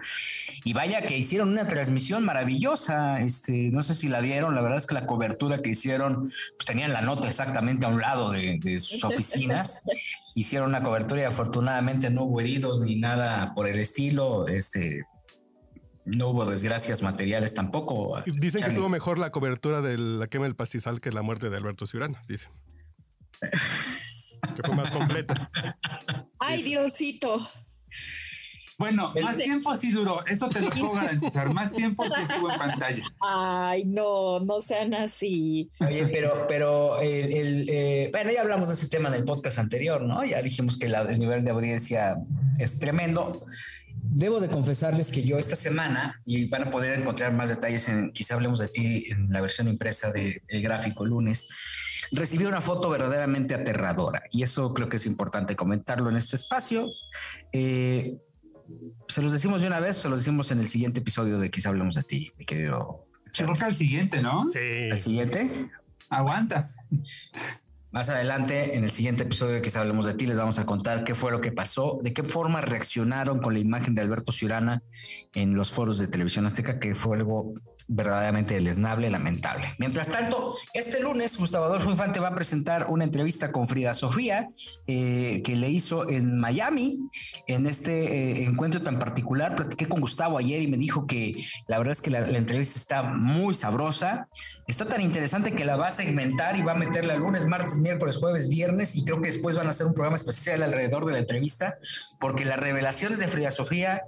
Y 0.64 0.72
vaya 0.72 1.02
que 1.02 1.16
hicieron 1.16 1.50
una 1.50 1.66
transmisión 1.66 2.24
maravillosa. 2.24 3.20
Este, 3.20 3.70
no 3.70 3.82
sé 3.82 3.94
si 3.94 4.08
la 4.08 4.20
vieron, 4.20 4.54
la 4.54 4.60
verdad 4.60 4.78
es 4.78 4.86
que 4.86 4.94
la 4.94 5.06
cobertura 5.06 5.58
que 5.58 5.70
hicieron, 5.70 6.32
pues 6.56 6.66
tenían 6.66 6.92
la 6.92 7.02
nota 7.02 7.26
exactamente 7.26 7.86
a 7.86 7.88
un 7.88 8.00
lado 8.00 8.30
de, 8.30 8.58
de 8.62 8.80
sus 8.80 9.02
oficinas. 9.04 9.84
Hicieron 10.34 10.68
una 10.68 10.82
cobertura 10.82 11.22
y 11.22 11.24
afortunadamente 11.24 12.10
no 12.10 12.24
hubo 12.24 12.40
heridos 12.40 12.80
ni 12.80 12.94
nada 12.94 13.54
por 13.54 13.66
el 13.66 13.80
estilo. 13.80 14.46
Este, 14.46 15.02
no 16.08 16.28
hubo 16.28 16.44
desgracias 16.46 17.02
materiales 17.02 17.54
tampoco. 17.54 18.22
Dicen 18.26 18.62
que 18.62 18.68
estuvo 18.70 18.88
mejor 18.88 19.18
la 19.18 19.30
cobertura 19.30 19.80
de 19.80 19.96
la 19.98 20.26
quema 20.26 20.44
del 20.46 20.56
pastizal 20.56 21.00
que 21.00 21.12
la 21.12 21.22
muerte 21.22 21.50
de 21.50 21.56
Alberto 21.56 21.86
Ciurana, 21.86 22.20
dicen. 22.28 22.50
que 23.40 24.62
fue 24.64 24.74
más 24.74 24.90
completa. 24.90 25.50
Ay, 26.38 26.62
Diosito. 26.62 27.48
Bueno, 28.78 29.12
El- 29.16 29.24
más 29.24 29.36
tiempo 29.36 29.76
sí 29.76 29.90
duró, 29.90 30.24
eso 30.26 30.48
te 30.48 30.60
lo 30.60 30.70
puedo 30.70 30.92
garantizar. 30.92 31.52
Más 31.52 31.72
tiempo 31.74 32.04
sí 32.08 32.20
estuvo 32.22 32.48
en 32.52 32.58
pantalla. 32.58 33.02
Ay, 33.20 33.84
no, 33.84 34.38
no 34.38 34.60
sean 34.60 34.94
así. 34.94 35.68
Oye, 35.80 36.06
pero, 36.06 36.46
pero 36.48 37.00
el, 37.00 37.32
el, 37.32 37.66
eh, 37.68 38.08
bueno, 38.12 38.30
ya 38.30 38.40
hablamos 38.42 38.68
de 38.68 38.74
ese 38.74 38.88
tema 38.88 39.08
en 39.08 39.16
el 39.16 39.24
podcast 39.24 39.58
anterior, 39.58 40.02
¿no? 40.02 40.24
Ya 40.24 40.40
dijimos 40.42 40.78
que 40.78 40.88
la- 40.88 41.02
el 41.02 41.18
nivel 41.18 41.42
de 41.44 41.50
audiencia 41.50 42.18
es 42.60 42.78
tremendo. 42.78 43.44
Debo 44.00 44.40
de 44.40 44.48
confesarles 44.48 45.10
que 45.10 45.22
yo 45.22 45.38
esta 45.38 45.56
semana, 45.56 46.20
y 46.24 46.48
van 46.48 46.64
a 46.64 46.70
poder 46.70 46.98
encontrar 46.98 47.32
más 47.32 47.48
detalles 47.48 47.88
en, 47.88 48.12
quizá 48.12 48.34
hablemos 48.34 48.58
de 48.58 48.68
ti 48.68 49.06
en 49.10 49.30
la 49.30 49.40
versión 49.40 49.68
impresa 49.68 50.10
de 50.10 50.42
El 50.48 50.62
Gráfico 50.62 51.04
lunes, 51.04 51.48
recibí 52.12 52.44
una 52.44 52.60
foto 52.60 52.90
verdaderamente 52.90 53.54
aterradora 53.54 54.22
y 54.30 54.42
eso 54.42 54.72
creo 54.74 54.88
que 54.88 54.96
es 54.96 55.06
importante 55.06 55.56
comentarlo 55.56 56.10
en 56.10 56.16
este 56.16 56.36
espacio. 56.36 56.88
Eh, 57.52 58.18
se 59.08 59.22
los 59.22 59.32
decimos 59.32 59.60
de 59.62 59.66
una 59.66 59.80
vez, 59.80 59.96
se 59.96 60.08
los 60.08 60.20
decimos 60.20 60.50
en 60.50 60.60
el 60.60 60.68
siguiente 60.68 61.00
episodio 61.00 61.38
de 61.38 61.50
Quizá 61.50 61.70
hablemos 61.70 61.94
de 61.94 62.02
ti, 62.02 62.32
mi 62.38 62.44
querido. 62.44 63.06
Que 63.32 63.44
al 63.44 63.74
siguiente, 63.74 64.22
¿no? 64.22 64.44
Sí. 64.46 64.58
El 64.58 64.98
siguiente, 64.98 65.70
Aguanta. 66.08 66.74
Más 67.90 68.10
adelante, 68.10 68.76
en 68.76 68.84
el 68.84 68.90
siguiente 68.90 69.22
episodio 69.22 69.62
que 69.62 69.70
hablemos 69.78 70.04
de 70.04 70.12
ti, 70.12 70.26
les 70.26 70.36
vamos 70.36 70.58
a 70.58 70.66
contar 70.66 71.04
qué 71.04 71.14
fue 71.14 71.30
lo 71.32 71.40
que 71.40 71.52
pasó, 71.52 71.98
de 72.02 72.12
qué 72.12 72.22
forma 72.22 72.60
reaccionaron 72.60 73.40
con 73.40 73.54
la 73.54 73.60
imagen 73.60 73.94
de 73.94 74.02
Alberto 74.02 74.30
Ciurana 74.30 74.82
en 75.34 75.54
los 75.54 75.72
foros 75.72 75.98
de 75.98 76.06
televisión 76.06 76.44
azteca, 76.44 76.78
que 76.78 76.94
fue 76.94 77.16
algo 77.16 77.54
verdaderamente 77.88 78.54
deleznable, 78.54 79.08
lamentable. 79.08 79.74
Mientras 79.78 80.10
tanto, 80.10 80.54
este 80.74 81.00
lunes 81.00 81.38
Gustavo 81.38 81.64
Adolfo 81.64 81.90
Infante 81.90 82.20
va 82.20 82.28
a 82.28 82.34
presentar 82.34 82.86
una 82.90 83.04
entrevista 83.04 83.50
con 83.50 83.66
Frida 83.66 83.94
Sofía 83.94 84.50
eh, 84.86 85.40
que 85.42 85.56
le 85.56 85.70
hizo 85.70 86.08
en 86.08 86.38
Miami 86.38 86.98
en 87.46 87.64
este 87.64 88.42
eh, 88.42 88.44
encuentro 88.44 88.82
tan 88.82 88.98
particular. 88.98 89.54
Platiqué 89.54 89.88
con 89.88 90.00
Gustavo 90.00 90.36
ayer 90.36 90.60
y 90.60 90.66
me 90.66 90.76
dijo 90.76 91.06
que 91.06 91.34
la 91.66 91.78
verdad 91.78 91.92
es 91.92 92.02
que 92.02 92.10
la, 92.10 92.28
entrevista 92.28 92.78
está 92.78 93.02
muy 93.02 93.54
sabrosa, 93.54 94.28
está 94.66 94.84
tan 94.84 95.00
interesante 95.00 95.52
que 95.52 95.64
la 95.64 95.76
va 95.76 95.88
a 95.88 95.90
segmentar 95.90 96.56
y 96.56 96.62
va 96.62 96.72
a 96.72 96.76
meterla 96.76 97.16
lunes, 97.16 97.46
martes, 97.46 97.77
miércoles, 97.78 98.16
jueves, 98.16 98.48
viernes 98.48 98.94
y 98.94 99.04
creo 99.04 99.20
que 99.20 99.28
después 99.28 99.56
van 99.56 99.66
a 99.66 99.70
hacer 99.70 99.86
un 99.86 99.94
programa 99.94 100.16
especial 100.16 100.62
alrededor 100.62 101.06
de 101.06 101.12
la 101.12 101.18
entrevista 101.18 101.78
porque 102.20 102.44
las 102.44 102.58
revelaciones 102.58 103.18
de 103.18 103.28
Frida 103.28 103.50
Sofía 103.50 104.02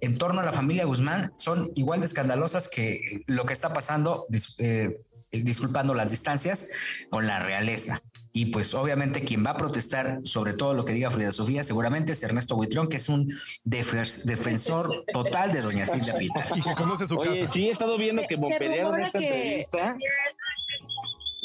en 0.00 0.18
torno 0.18 0.40
a 0.40 0.44
la 0.44 0.52
familia 0.52 0.84
Guzmán 0.84 1.32
son 1.34 1.70
igual 1.74 2.00
de 2.00 2.06
escandalosas 2.06 2.68
que 2.68 3.22
lo 3.26 3.46
que 3.46 3.52
está 3.52 3.72
pasando, 3.72 4.26
eh, 4.58 5.00
disculpando 5.30 5.94
las 5.94 6.10
distancias, 6.10 6.68
con 7.10 7.26
la 7.26 7.40
realeza. 7.40 8.02
Y 8.36 8.46
pues 8.46 8.74
obviamente 8.74 9.22
quien 9.22 9.44
va 9.46 9.52
a 9.52 9.56
protestar 9.56 10.20
sobre 10.24 10.52
todo 10.52 10.74
lo 10.74 10.84
que 10.84 10.92
diga 10.92 11.10
Frida 11.10 11.32
Sofía 11.32 11.64
seguramente 11.64 12.12
es 12.12 12.22
Ernesto 12.22 12.54
Buitrón, 12.54 12.86
que 12.86 12.96
es 12.96 13.08
un 13.08 13.32
defensor 13.64 15.04
total 15.10 15.52
de 15.52 15.62
doña 15.62 15.86
Silvia 15.86 16.14
Pita. 16.14 16.46
Y 16.54 16.60
que 16.60 16.74
conoce 16.74 17.08
su 17.08 17.16
Oye, 17.16 17.48
sí 17.50 17.68
he 17.68 17.70
estado 17.70 17.96
viendo 17.96 18.22
que 18.28 18.36
bombardearon 18.36 19.00
esta 19.00 19.18
entrevista 19.18 19.96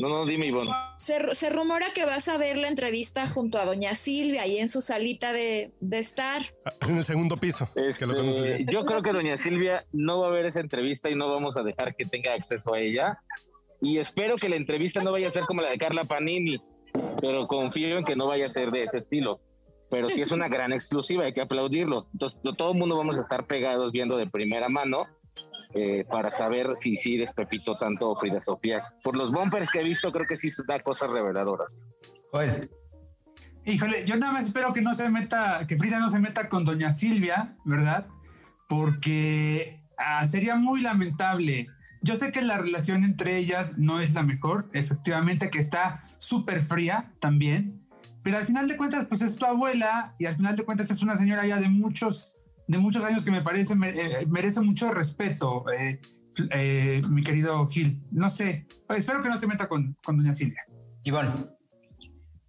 no, 0.01 0.09
no, 0.09 0.25
dime, 0.25 0.47
Ivonne. 0.47 0.71
Se, 0.97 1.49
rumora 1.49 1.93
que 1.93 2.05
vas 2.05 2.27
a 2.27 2.37
ver 2.37 2.57
la 2.57 2.67
entrevista 2.67 3.27
junto 3.27 3.59
a 3.59 3.65
doña 3.65 3.93
Silvia 3.93 4.41
ahí 4.41 4.57
en 4.57 4.67
su 4.67 4.81
salita 4.81 5.31
de, 5.31 5.71
estar. 5.91 6.41
Ah, 6.65 6.73
en 6.89 6.97
el 6.97 7.05
segundo 7.05 7.37
piso. 7.37 7.67
Este, 7.75 8.05
yo 8.65 8.81
creo 8.81 9.03
que 9.03 9.13
doña 9.13 9.37
Silvia 9.37 9.85
no 9.91 10.21
va 10.21 10.29
a 10.29 10.31
ver 10.31 10.47
esa 10.47 10.59
entrevista 10.59 11.09
y 11.09 11.15
no 11.15 11.31
vamos 11.31 11.55
a 11.55 11.61
dejar 11.61 11.95
que 11.95 12.05
tenga 12.05 12.33
acceso 12.33 12.73
a 12.73 12.79
ella. 12.79 13.19
Y 13.79 13.99
espero 13.99 14.35
que 14.37 14.49
la 14.49 14.55
entrevista 14.55 15.01
no 15.01 15.11
vaya 15.11 15.27
a 15.27 15.31
ser 15.31 15.43
como 15.43 15.61
la 15.61 15.69
de 15.69 15.77
Carla 15.77 16.05
Panini, 16.05 16.59
pero 17.19 17.47
confío 17.47 17.97
en 17.97 18.03
que 18.03 18.15
no 18.15 18.27
vaya 18.27 18.47
a 18.47 18.49
ser 18.49 18.71
de 18.71 18.83
ese 18.83 18.97
estilo. 18.97 19.39
Pero 19.91 20.09
sí 20.09 20.21
es 20.21 20.31
una 20.31 20.47
gran 20.47 20.73
exclusiva, 20.73 21.25
hay 21.25 21.33
que 21.33 21.41
aplaudirlo. 21.41 22.07
Entonces, 22.13 22.39
todo 22.57 22.71
el 22.71 22.77
mundo 22.77 22.97
vamos 22.97 23.19
a 23.19 23.21
estar 23.21 23.45
pegados 23.45 23.91
viendo 23.91 24.17
de 24.17 24.25
primera 24.25 24.67
mano 24.67 25.05
eh, 25.73 26.05
para 26.09 26.31
saber 26.31 26.73
si 26.77 26.97
sí 26.97 27.17
despepito 27.17 27.77
tanto 27.77 28.15
Frida 28.15 28.41
Sofía. 28.41 28.81
Por 29.03 29.15
los 29.15 29.31
bumpers 29.31 29.69
que 29.69 29.79
he 29.79 29.83
visto, 29.83 30.11
creo 30.11 30.27
que 30.27 30.37
sí 30.37 30.49
da 30.67 30.79
cosas 30.79 31.09
reveladoras. 31.09 31.71
Híjole, 33.65 34.05
yo 34.05 34.17
nada 34.17 34.33
más 34.33 34.45
espero 34.45 34.73
que 34.73 34.81
no 34.81 34.95
se 34.95 35.09
meta, 35.09 35.65
que 35.67 35.77
Frida 35.77 35.99
no 35.99 36.09
se 36.09 36.19
meta 36.19 36.49
con 36.49 36.65
doña 36.65 36.91
Silvia, 36.91 37.55
¿verdad? 37.63 38.07
Porque 38.67 39.81
ah, 39.97 40.25
sería 40.25 40.55
muy 40.55 40.81
lamentable. 40.81 41.67
Yo 42.01 42.15
sé 42.15 42.31
que 42.31 42.41
la 42.41 42.57
relación 42.57 43.03
entre 43.03 43.37
ellas 43.37 43.77
no 43.77 43.99
es 43.99 44.13
la 44.13 44.23
mejor, 44.23 44.69
efectivamente 44.73 45.51
que 45.51 45.59
está 45.59 46.01
súper 46.17 46.61
fría 46.61 47.11
también, 47.19 47.81
pero 48.23 48.37
al 48.37 48.45
final 48.45 48.67
de 48.67 48.77
cuentas, 48.77 49.05
pues 49.05 49.21
es 49.21 49.37
tu 49.37 49.45
abuela 49.45 50.15
y 50.19 50.25
al 50.25 50.35
final 50.35 50.55
de 50.55 50.63
cuentas 50.63 50.89
es 50.91 51.01
una 51.01 51.17
señora 51.17 51.45
ya 51.45 51.59
de 51.59 51.69
muchos 51.69 52.35
de 52.71 52.77
muchos 52.77 53.03
años 53.03 53.25
que 53.25 53.31
me 53.31 53.41
parece 53.41 53.73
eh, 53.73 54.25
merece 54.27 54.61
mucho 54.61 54.91
respeto, 54.91 55.65
eh, 55.77 55.99
eh, 56.51 57.01
mi 57.09 57.21
querido 57.21 57.65
Gil. 57.67 58.01
No 58.11 58.29
sé, 58.29 58.65
espero 58.95 59.21
que 59.21 59.27
no 59.27 59.37
se 59.37 59.45
meta 59.45 59.67
con, 59.67 59.97
con 60.03 60.17
doña 60.17 60.33
Silvia. 60.33 60.65
Iván. 61.03 61.53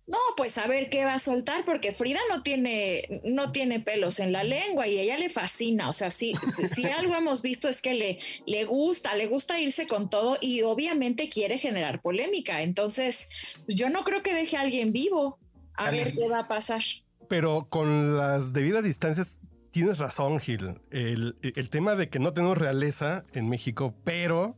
No, 0.06 0.18
pues 0.36 0.58
a 0.58 0.66
ver 0.68 0.90
qué 0.90 1.04
va 1.04 1.14
a 1.14 1.18
soltar, 1.18 1.64
porque 1.64 1.92
Frida 1.92 2.20
no 2.28 2.42
tiene, 2.42 3.22
no 3.24 3.50
tiene 3.50 3.80
pelos 3.80 4.20
en 4.20 4.30
la 4.30 4.44
lengua 4.44 4.86
y 4.86 4.98
ella 4.98 5.18
le 5.18 5.28
fascina. 5.28 5.88
O 5.88 5.92
sea, 5.92 6.12
si, 6.12 6.34
si, 6.34 6.84
algo 6.98 7.16
hemos 7.16 7.42
visto 7.42 7.68
es 7.68 7.82
que 7.82 7.94
le, 7.94 8.18
le 8.46 8.64
gusta, 8.64 9.16
le 9.16 9.26
gusta 9.26 9.58
irse 9.58 9.88
con 9.88 10.08
todo 10.08 10.38
y 10.40 10.62
obviamente 10.62 11.28
quiere 11.28 11.58
generar 11.58 12.00
polémica. 12.00 12.62
Entonces, 12.62 13.28
yo 13.66 13.90
no 13.90 14.04
creo 14.04 14.22
que 14.22 14.34
deje 14.34 14.56
a 14.56 14.60
alguien 14.60 14.92
vivo. 14.92 15.38
A 15.74 15.90
ver 15.90 16.14
qué 16.14 16.28
va 16.28 16.40
a 16.40 16.48
pasar. 16.48 16.82
Pero 17.28 17.66
con 17.70 18.18
las 18.18 18.52
debidas 18.52 18.84
distancias, 18.84 19.38
tienes 19.72 19.98
razón, 19.98 20.38
Gil. 20.38 20.80
El, 20.90 21.34
tema 21.70 21.96
de 21.96 22.08
que 22.08 22.20
no 22.20 22.32
tenemos 22.32 22.58
realeza 22.58 23.24
en 23.32 23.48
México, 23.48 23.94
pero 24.04 24.56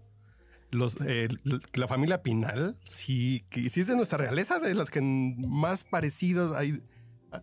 la 0.71 1.87
familia 1.87 2.23
Pinal 2.23 2.77
sí, 2.85 3.47
que 3.49 3.67
es 3.67 3.87
de 3.87 3.97
nuestra 3.97 4.19
realeza, 4.19 4.59
de 4.59 4.75
las 4.75 4.91
que 4.91 5.01
más 5.01 5.85
parecidos 5.85 6.55
hay. 6.55 6.83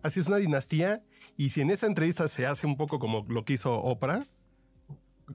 Así 0.02 0.20
es 0.20 0.28
una 0.28 0.36
dinastía. 0.36 1.02
Y 1.36 1.50
si 1.50 1.62
en 1.62 1.70
esa 1.70 1.86
entrevista 1.86 2.28
se 2.28 2.46
hace 2.46 2.66
un 2.66 2.76
poco 2.76 2.98
como 2.98 3.24
lo 3.28 3.44
que 3.44 3.54
hizo 3.54 3.74
Oprah 3.74 4.26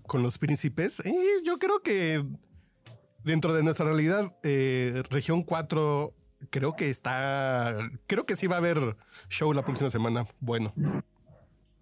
con 0.05 0.21
los 0.21 0.37
príncipes, 0.37 0.99
eh, 0.99 1.15
yo 1.43 1.57
creo 1.57 1.81
que 1.81 2.23
dentro 3.23 3.53
de 3.53 3.63
nuestra 3.63 3.87
realidad, 3.87 4.37
eh, 4.43 5.01
región 5.09 5.41
4, 5.41 6.13
creo 6.51 6.75
que 6.75 6.91
está. 6.91 7.89
Creo 8.05 8.27
que 8.27 8.35
sí 8.35 8.45
va 8.45 8.55
a 8.55 8.59
haber 8.59 8.95
show 9.27 9.51
la 9.53 9.65
próxima 9.65 9.89
semana. 9.89 10.27
Bueno 10.39 10.71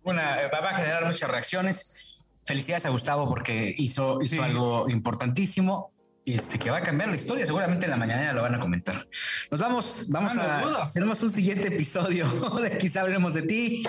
una, 0.05 0.47
va 0.47 0.69
a 0.69 0.73
generar 0.75 1.05
muchas 1.05 1.29
reacciones. 1.29 2.25
Felicidades 2.45 2.85
a 2.85 2.89
Gustavo 2.89 3.27
porque 3.27 3.73
hizo, 3.77 4.21
hizo 4.21 4.43
algo 4.43 4.87
importantísimo 4.89 5.91
este, 6.25 6.57
que 6.57 6.71
va 6.71 6.77
a 6.77 6.81
cambiar 6.81 7.09
la 7.09 7.15
historia. 7.15 7.45
Seguramente 7.45 7.85
en 7.85 7.91
la 7.91 7.97
mañana 7.97 8.33
lo 8.33 8.41
van 8.41 8.55
a 8.55 8.59
comentar. 8.59 9.07
Nos 9.51 9.59
vamos, 9.59 10.05
vamos 10.09 10.33
a. 10.37 10.91
Tenemos 10.93 11.21
un 11.23 11.31
siguiente 11.31 11.67
episodio 11.67 12.27
de 12.61 12.77
Quizá 12.77 13.01
hablemos 13.01 13.33
de 13.33 13.43
ti. 13.43 13.83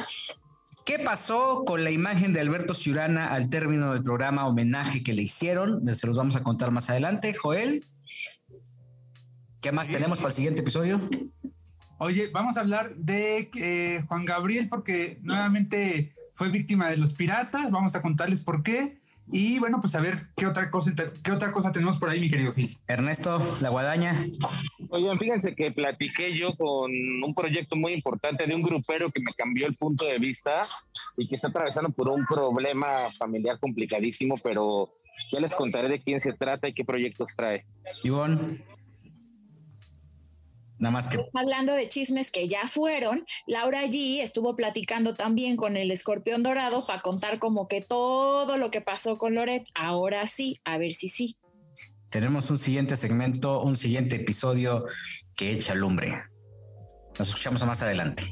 ¿Qué 0.85 1.01
pasó 1.01 1.65
con 1.67 1.83
la 1.83 1.91
imagen 1.91 2.33
de 2.33 2.41
Alberto 2.41 2.73
Ciurana 2.73 3.27
al 3.27 3.51
término 3.51 3.93
del 3.93 4.05
programa 4.05 4.47
homenaje 4.47 5.03
que 5.03 5.15
le 5.15 5.23
hicieron? 5.23 5.83
Se 5.97 6.07
los 6.07 6.17
vamos 6.17 6.37
a 6.37 6.43
contar 6.43 6.71
más 6.71 6.89
adelante. 6.91 7.35
Joel, 7.35 7.89
¿qué 9.61 9.73
más 9.73 9.89
tenemos 9.89 10.19
para 10.19 10.29
el 10.29 10.35
siguiente 10.35 10.61
episodio? 10.61 11.01
Oye, 11.99 12.29
vamos 12.29 12.57
a 12.57 12.61
hablar 12.61 12.95
de 12.97 13.51
eh, 13.55 14.03
Juan 14.07 14.25
Gabriel 14.27 14.69
porque 14.69 15.19
nuevamente 15.23 16.13
fue 16.35 16.51
víctima 16.51 16.91
de 16.91 16.99
los 16.99 17.15
piratas. 17.15 17.71
Vamos 17.71 17.95
a 17.95 18.03
contarles 18.03 18.43
por 18.43 18.63
qué. 18.63 18.99
Y 19.33 19.59
bueno, 19.59 19.81
pues 19.81 19.95
a 19.97 20.01
ver 20.01 20.29
qué 20.37 20.47
otra 20.47 20.71
cosa, 20.71 20.93
qué 21.23 21.33
otra 21.33 21.51
cosa 21.51 21.73
tenemos 21.73 21.99
por 21.99 22.11
ahí, 22.11 22.21
mi 22.21 22.31
querido 22.31 22.53
Gil. 22.53 22.77
Ernesto, 22.87 23.59
la 23.61 23.71
guadaña. 23.71 24.25
Oigan, 24.91 25.19
fíjense 25.19 25.57
que 25.57 25.73
platiqué 25.73 26.39
yo 26.39 26.55
con 26.57 26.93
un 26.93 27.35
proyecto 27.35 27.75
muy 27.75 27.93
importante 27.93 28.47
de 28.47 28.55
un 28.55 28.63
grupero 28.63 29.11
que 29.11 29.21
me 29.21 29.33
cambió 29.33 29.67
el 29.67 29.75
punto 29.75 30.07
de 30.07 30.19
vista 30.19 30.63
y 31.17 31.27
que 31.27 31.37
está 31.37 31.49
atravesando 31.49 31.91
por 31.91 32.09
un 32.09 32.25
problema 32.25 33.11
familiar 33.19 33.59
complicadísimo, 33.59 34.37
pero 34.45 34.91
ya 35.33 35.41
les 35.41 35.57
contaré 35.57 35.89
de 35.89 36.01
quién 36.01 36.21
se 36.21 36.33
trata 36.33 36.69
y 36.69 36.75
qué 36.75 36.85
proyectos 36.85 37.35
trae. 37.35 37.65
Ivonne. 38.05 38.76
Nada 40.79 40.93
más 40.93 41.09
que. 41.09 41.19
Hablando 41.35 41.73
de 41.73 41.89
chismes 41.89 42.31
que 42.31 42.49
ya 42.49 42.69
fueron, 42.69 43.25
Laura 43.47 43.85
G 43.87 44.21
estuvo 44.21 44.57
platicando 44.57 45.17
también 45.17 45.57
con 45.57 45.77
el 45.77 45.91
escorpión 45.91 46.43
dorado 46.43 46.85
para 46.85 47.01
contar 47.01 47.39
como 47.39 47.69
que 47.69 47.81
todo 47.81 48.57
lo 48.59 48.71
que 48.71 48.81
pasó 48.81 49.19
con 49.19 49.35
Loret. 49.35 49.67
Ahora 49.75 50.27
sí, 50.27 50.61
a 50.65 50.79
ver 50.79 50.95
si 50.95 51.09
sí. 51.09 51.39
Tenemos 52.11 52.51
un 52.51 52.59
siguiente 52.59 52.97
segmento, 52.97 53.63
un 53.63 53.77
siguiente 53.77 54.17
episodio 54.17 54.85
que 55.35 55.51
echa 55.51 55.75
lumbre. 55.75 56.23
Nos 57.19 57.29
escuchamos 57.29 57.65
más 57.65 57.83
adelante. 57.83 58.25